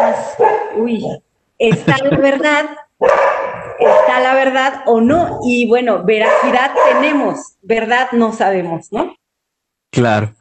uy, 0.78 1.06
¿está 1.58 1.98
la 2.04 2.18
verdad? 2.18 2.66
¿Está 3.80 4.20
la 4.20 4.36
verdad 4.36 4.84
o 4.86 5.02
no? 5.02 5.40
Y 5.46 5.68
bueno, 5.68 6.04
veracidad 6.04 6.72
tenemos, 6.92 7.56
verdad 7.62 8.10
no 8.12 8.34
sabemos, 8.34 8.92
¿no? 8.92 9.16
Claro. 9.92 10.34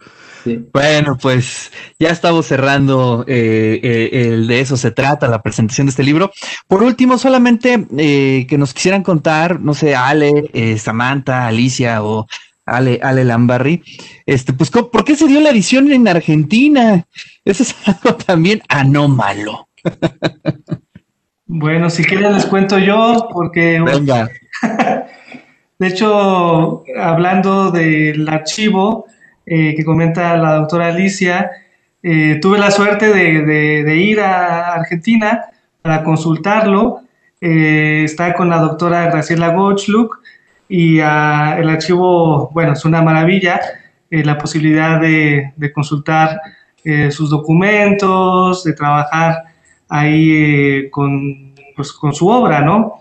Bueno, 0.72 1.18
pues 1.20 1.70
ya 1.98 2.10
estamos 2.10 2.46
cerrando 2.46 3.24
eh, 3.26 3.80
eh, 3.82 4.10
el 4.12 4.46
de 4.46 4.60
eso 4.60 4.76
se 4.76 4.90
trata, 4.90 5.28
la 5.28 5.42
presentación 5.42 5.86
de 5.86 5.90
este 5.90 6.02
libro. 6.02 6.30
Por 6.66 6.82
último, 6.82 7.18
solamente 7.18 7.86
eh, 7.96 8.46
que 8.48 8.58
nos 8.58 8.74
quisieran 8.74 9.02
contar, 9.02 9.60
no 9.60 9.74
sé, 9.74 9.94
Ale, 9.94 10.78
Samantha, 10.78 11.46
Alicia 11.46 12.02
o 12.02 12.26
Ale, 12.66 13.00
Ale 13.02 13.24
Lambarri, 13.24 13.82
este, 14.26 14.52
pues, 14.52 14.70
¿por 14.70 15.04
qué 15.04 15.16
se 15.16 15.26
dio 15.26 15.40
la 15.40 15.50
edición 15.50 15.90
en 15.92 16.06
Argentina? 16.08 17.06
Eso 17.44 17.62
es 17.62 17.74
algo 17.86 18.16
también 18.16 18.62
anómalo. 18.68 19.68
Bueno, 21.46 21.90
si 21.90 22.04
quieren 22.04 22.32
les 22.32 22.46
cuento 22.46 22.78
yo, 22.78 23.28
porque... 23.32 23.80
Venga. 23.80 24.30
De 25.80 25.88
hecho, 25.88 26.84
hablando 26.94 27.70
del 27.70 28.28
archivo, 28.28 29.06
eh, 29.46 29.74
que 29.74 29.84
comenta 29.84 30.36
la 30.36 30.54
doctora 30.54 30.88
Alicia, 30.88 31.50
eh, 32.02 32.38
tuve 32.40 32.58
la 32.58 32.70
suerte 32.70 33.08
de, 33.08 33.96
ir 33.96 34.20
a 34.20 34.74
Argentina 34.74 35.46
para 35.82 36.04
consultarlo. 36.04 37.00
Eh, 37.40 38.02
está 38.04 38.34
con 38.34 38.50
la 38.50 38.58
doctora 38.58 39.06
Graciela 39.06 39.54
Gottschluck 39.54 40.20
y 40.68 41.00
ah, 41.00 41.56
el 41.58 41.68
archivo, 41.70 42.50
bueno, 42.52 42.74
es 42.74 42.84
una 42.84 43.02
maravilla, 43.02 43.60
la 44.10 44.38
posibilidad 44.38 45.00
de, 45.00 45.52
consultar 45.74 46.40
sus 47.10 47.30
documentos, 47.30 48.64
de 48.64 48.72
trabajar 48.72 49.44
ahí 49.88 50.88
con, 50.90 51.54
pues, 51.76 51.92
con 51.92 52.12
su 52.12 52.28
obra, 52.28 52.60
¿no? 52.60 52.98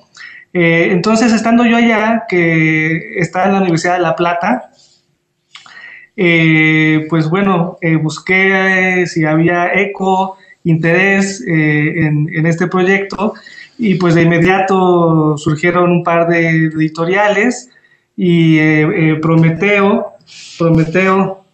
entonces, 0.52 1.32
estando 1.32 1.64
yo 1.66 1.78
allá, 1.78 2.26
que 2.28 3.20
está 3.20 3.46
en 3.46 3.54
la 3.54 3.62
Universidad 3.62 3.94
de 3.94 4.02
La 4.02 4.16
Plata, 4.16 4.72
eh, 6.22 7.06
pues 7.08 7.30
bueno, 7.30 7.78
eh, 7.80 7.96
busqué 7.96 9.04
eh, 9.04 9.08
si 9.08 9.24
había 9.24 9.72
eco, 9.74 10.38
interés 10.66 11.42
en, 11.48 12.46
este 12.46 12.68
proyecto 12.68 13.36
y 13.78 13.96
pues 13.96 14.16
de 14.16 14.24
inmediato 14.24 15.38
surgieron 15.38 15.90
un 15.90 16.04
par 16.04 16.28
de 16.28 16.66
editoriales 16.66 17.70
y 18.18 18.60
Prometeo, 19.22 20.16
Prometeo, 20.58 21.46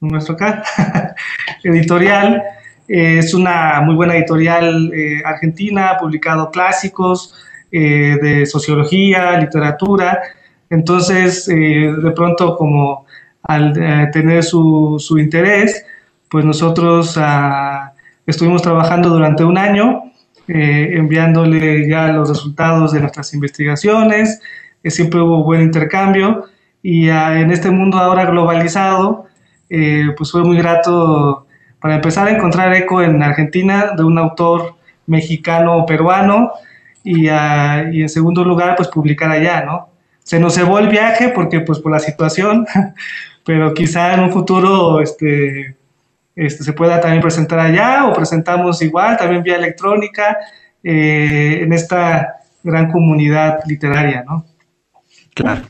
nuestro 0.00 0.34
acá, 0.34 0.62
editorial, 1.62 2.42
es 2.88 3.34
una 3.34 3.82
muy 3.82 3.96
buena 3.96 4.16
editorial 4.16 4.90
argentina, 5.26 5.90
ha 5.90 5.98
publicado 5.98 6.50
clásicos 6.50 7.34
de 7.70 8.46
sociología, 8.46 9.38
literatura, 9.38 10.22
entonces 10.70 11.44
de 11.46 12.12
pronto 12.16 12.56
como 12.56 13.05
al 13.46 13.76
eh, 13.76 14.08
tener 14.12 14.42
su, 14.42 14.96
su, 14.98 15.18
interés, 15.18 15.84
pues 16.28 16.44
nosotros 16.44 17.16
ah, 17.16 17.92
estuvimos 18.26 18.62
trabajando 18.62 19.08
durante 19.08 19.44
un 19.44 19.58
año, 19.58 20.12
eh, 20.48 20.90
enviándole 20.94 21.88
ya 21.88 22.08
los 22.08 22.28
resultados 22.28 22.92
de 22.92 23.00
nuestras 23.00 23.32
investigaciones, 23.34 24.40
eh, 24.82 24.90
siempre 24.90 25.20
hubo 25.20 25.44
buen 25.44 25.62
intercambio 25.62 26.44
y 26.82 27.08
ah, 27.08 27.40
en 27.40 27.50
este 27.50 27.70
mundo 27.70 27.98
ahora 27.98 28.26
globalizado, 28.26 29.26
pues 29.68 30.30
fue 30.30 30.44
muy 30.44 30.56
grato 30.58 31.46
para 31.80 31.96
empezar 31.96 32.28
a 32.28 32.30
encontrar 32.30 32.72
eco 32.74 33.02
en 33.02 33.20
Argentina 33.20 33.92
de 33.96 34.04
un 34.04 34.16
autor 34.16 34.76
mexicano 35.06 35.84
peruano 35.86 36.52
y, 37.02 37.28
ah, 37.28 37.88
y 37.92 38.02
en 38.02 38.08
segundo 38.08 38.44
lugar, 38.44 38.74
pues 38.76 38.88
publicar 38.88 39.30
allá, 39.30 39.64
¿no? 39.64 39.88
Se 40.26 40.40
nos 40.40 40.54
cebó 40.54 40.80
el 40.80 40.88
viaje 40.88 41.28
porque 41.28 41.60
pues 41.60 41.78
por 41.78 41.92
la 41.92 42.00
situación, 42.00 42.66
pero 43.44 43.72
quizá 43.72 44.12
en 44.12 44.24
un 44.24 44.32
futuro 44.32 45.00
este, 45.00 45.76
este, 46.34 46.64
se 46.64 46.72
pueda 46.72 47.00
también 47.00 47.22
presentar 47.22 47.60
allá 47.60 48.06
o 48.06 48.12
presentamos 48.12 48.82
igual, 48.82 49.16
también 49.16 49.44
vía 49.44 49.54
electrónica, 49.54 50.36
eh, 50.82 51.60
en 51.62 51.72
esta 51.72 52.40
gran 52.64 52.90
comunidad 52.90 53.60
literaria, 53.66 54.24
¿no? 54.26 54.44
Claro. 55.32 55.62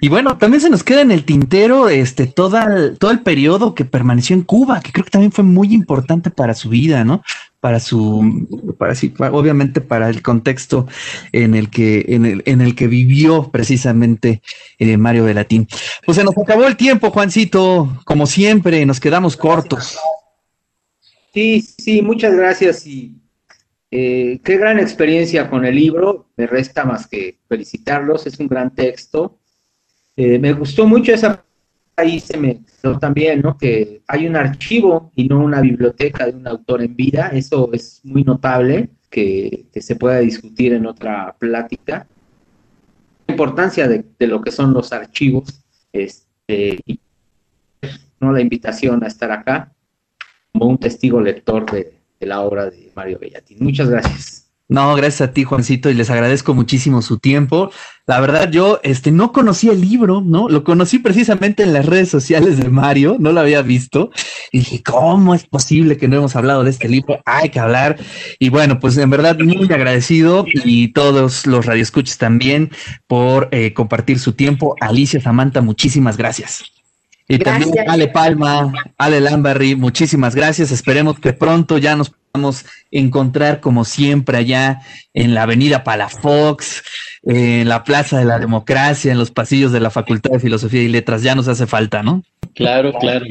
Y 0.00 0.10
bueno, 0.10 0.36
también 0.36 0.60
se 0.60 0.68
nos 0.68 0.84
queda 0.84 1.00
en 1.00 1.10
el 1.10 1.24
tintero 1.24 1.88
este 1.88 2.26
toda 2.26 2.64
el, 2.64 2.98
todo 2.98 3.10
el 3.10 3.20
periodo 3.20 3.74
que 3.74 3.86
permaneció 3.86 4.36
en 4.36 4.42
Cuba, 4.42 4.82
que 4.82 4.92
creo 4.92 5.06
que 5.06 5.10
también 5.10 5.32
fue 5.32 5.44
muy 5.44 5.72
importante 5.72 6.30
para 6.30 6.52
su 6.52 6.68
vida, 6.68 7.04
¿no? 7.04 7.22
Para 7.60 7.80
su, 7.80 8.76
para 8.78 8.94
obviamente 9.32 9.80
para 9.80 10.08
el 10.08 10.22
contexto 10.22 10.86
en 11.32 11.56
el 11.56 11.70
que, 11.70 12.04
en 12.08 12.24
el, 12.24 12.42
en 12.46 12.60
el 12.60 12.76
que 12.76 12.86
vivió 12.86 13.50
precisamente 13.50 14.42
eh, 14.78 14.96
Mario 14.96 15.24
Velatín. 15.24 15.66
Pues 16.06 16.16
se 16.16 16.22
nos 16.22 16.38
acabó 16.38 16.66
el 16.68 16.76
tiempo, 16.76 17.10
Juancito, 17.10 18.00
como 18.04 18.26
siempre, 18.26 18.86
nos 18.86 19.00
quedamos 19.00 19.36
cortos. 19.36 19.98
Sí, 21.34 21.60
sí, 21.60 22.00
muchas 22.00 22.36
gracias 22.36 22.86
y 22.86 23.16
eh, 23.90 24.40
qué 24.44 24.58
gran 24.58 24.78
experiencia 24.78 25.48
con 25.48 25.64
el 25.64 25.74
libro. 25.74 26.28
Me 26.36 26.46
resta 26.46 26.84
más 26.84 27.06
que 27.06 27.38
felicitarlos, 27.48 28.26
es 28.26 28.38
un 28.38 28.48
gran 28.48 28.74
texto. 28.74 29.38
Eh, 30.16 30.38
me 30.38 30.52
gustó 30.52 30.86
mucho 30.86 31.12
esa 31.12 31.44
ahí 31.98 32.20
se 32.20 32.38
me 32.38 32.60
quedó 32.80 32.98
también, 32.98 33.42
¿no? 33.42 33.58
Que 33.58 34.02
hay 34.06 34.26
un 34.26 34.36
archivo 34.36 35.10
y 35.16 35.28
no 35.28 35.40
una 35.40 35.60
biblioteca 35.60 36.26
de 36.26 36.32
un 36.32 36.46
autor 36.46 36.82
en 36.82 36.94
vida. 36.94 37.28
Eso 37.28 37.70
es 37.72 38.00
muy 38.04 38.22
notable 38.22 38.90
que, 39.10 39.66
se 39.74 39.96
pueda 39.96 40.18
discutir 40.20 40.72
en 40.72 40.86
otra 40.86 41.34
plática. 41.38 42.06
La 43.26 43.32
importancia 43.32 43.88
de, 43.88 44.04
lo 44.26 44.40
que 44.40 44.52
son 44.52 44.72
los 44.72 44.92
archivos, 44.92 45.60
este, 45.92 46.78
y 46.86 47.00
¿no? 48.20 48.32
la 48.32 48.40
invitación 48.40 49.02
a 49.02 49.08
estar 49.08 49.30
acá 49.32 49.72
como 50.52 50.66
un 50.66 50.78
testigo 50.78 51.20
lector 51.20 51.70
de, 51.70 51.94
de 52.18 52.26
la 52.26 52.40
obra 52.42 52.70
de 52.70 52.92
Mario 52.94 53.18
Bellatín. 53.18 53.58
Muchas 53.60 53.90
gracias. 53.90 54.47
No, 54.70 54.94
gracias 54.94 55.30
a 55.30 55.32
ti, 55.32 55.44
Juancito, 55.44 55.88
y 55.88 55.94
les 55.94 56.10
agradezco 56.10 56.52
muchísimo 56.52 57.00
su 57.00 57.18
tiempo. 57.18 57.70
La 58.06 58.20
verdad, 58.20 58.50
yo 58.50 58.80
este, 58.82 59.10
no 59.10 59.32
conocí 59.32 59.70
el 59.70 59.80
libro, 59.80 60.20
¿no? 60.20 60.50
Lo 60.50 60.62
conocí 60.62 60.98
precisamente 60.98 61.62
en 61.62 61.72
las 61.72 61.86
redes 61.86 62.10
sociales 62.10 62.58
de 62.58 62.68
Mario, 62.68 63.16
no 63.18 63.32
lo 63.32 63.40
había 63.40 63.62
visto. 63.62 64.10
Y 64.52 64.58
dije, 64.58 64.82
¿cómo 64.82 65.34
es 65.34 65.46
posible 65.46 65.96
que 65.96 66.06
no 66.06 66.16
hemos 66.16 66.36
hablado 66.36 66.64
de 66.64 66.70
este 66.70 66.86
libro? 66.86 67.18
Hay 67.24 67.48
que 67.48 67.60
hablar. 67.60 67.96
Y 68.38 68.50
bueno, 68.50 68.78
pues 68.78 68.98
en 68.98 69.08
verdad, 69.08 69.38
muy 69.38 69.72
agradecido 69.72 70.44
y 70.46 70.92
todos 70.92 71.46
los 71.46 71.64
radioescuchas 71.64 72.18
también 72.18 72.70
por 73.06 73.48
eh, 73.52 73.72
compartir 73.72 74.18
su 74.18 74.32
tiempo. 74.34 74.76
Alicia 74.82 75.18
Samantha, 75.18 75.62
muchísimas 75.62 76.18
gracias. 76.18 76.77
Y 77.28 77.38
también 77.38 77.74
Ale 77.86 78.08
Palma, 78.08 78.72
Ale 78.96 79.20
Lambarri, 79.20 79.76
muchísimas 79.76 80.34
gracias. 80.34 80.72
Esperemos 80.72 81.20
que 81.20 81.34
pronto 81.34 81.76
ya 81.76 81.94
nos 81.94 82.10
podamos 82.10 82.64
encontrar 82.90 83.60
como 83.60 83.84
siempre 83.84 84.38
allá 84.38 84.80
en 85.12 85.34
la 85.34 85.42
avenida 85.42 85.84
Palafox, 85.84 86.82
en 87.22 87.68
la 87.68 87.84
Plaza 87.84 88.18
de 88.18 88.24
la 88.24 88.38
Democracia, 88.38 89.12
en 89.12 89.18
los 89.18 89.30
pasillos 89.30 89.72
de 89.72 89.80
la 89.80 89.90
Facultad 89.90 90.30
de 90.30 90.40
Filosofía 90.40 90.82
y 90.82 90.88
Letras. 90.88 91.22
Ya 91.22 91.34
nos 91.34 91.48
hace 91.48 91.66
falta, 91.66 92.02
¿no? 92.02 92.22
Claro, 92.54 92.94
claro. 92.94 93.26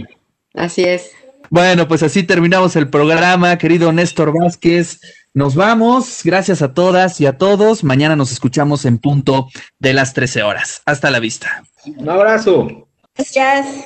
Así 0.53 0.83
es. 0.83 1.11
Bueno, 1.49 1.87
pues 1.87 2.03
así 2.03 2.21
terminamos 2.23 2.75
el 2.75 2.89
programa, 2.89 3.57
querido 3.57 3.91
Néstor 3.91 4.31
Vázquez. 4.37 4.99
Nos 5.33 5.55
vamos. 5.55 6.21
Gracias 6.23 6.61
a 6.61 6.73
todas 6.73 7.19
y 7.21 7.25
a 7.25 7.37
todos. 7.37 7.83
Mañana 7.83 8.15
nos 8.15 8.31
escuchamos 8.31 8.85
en 8.85 8.99
punto 8.99 9.47
de 9.79 9.93
las 9.93 10.13
13 10.13 10.43
horas. 10.43 10.81
Hasta 10.85 11.09
la 11.09 11.19
vista. 11.19 11.63
Un 11.85 12.09
abrazo. 12.09 12.86
Gracias. 13.17 13.85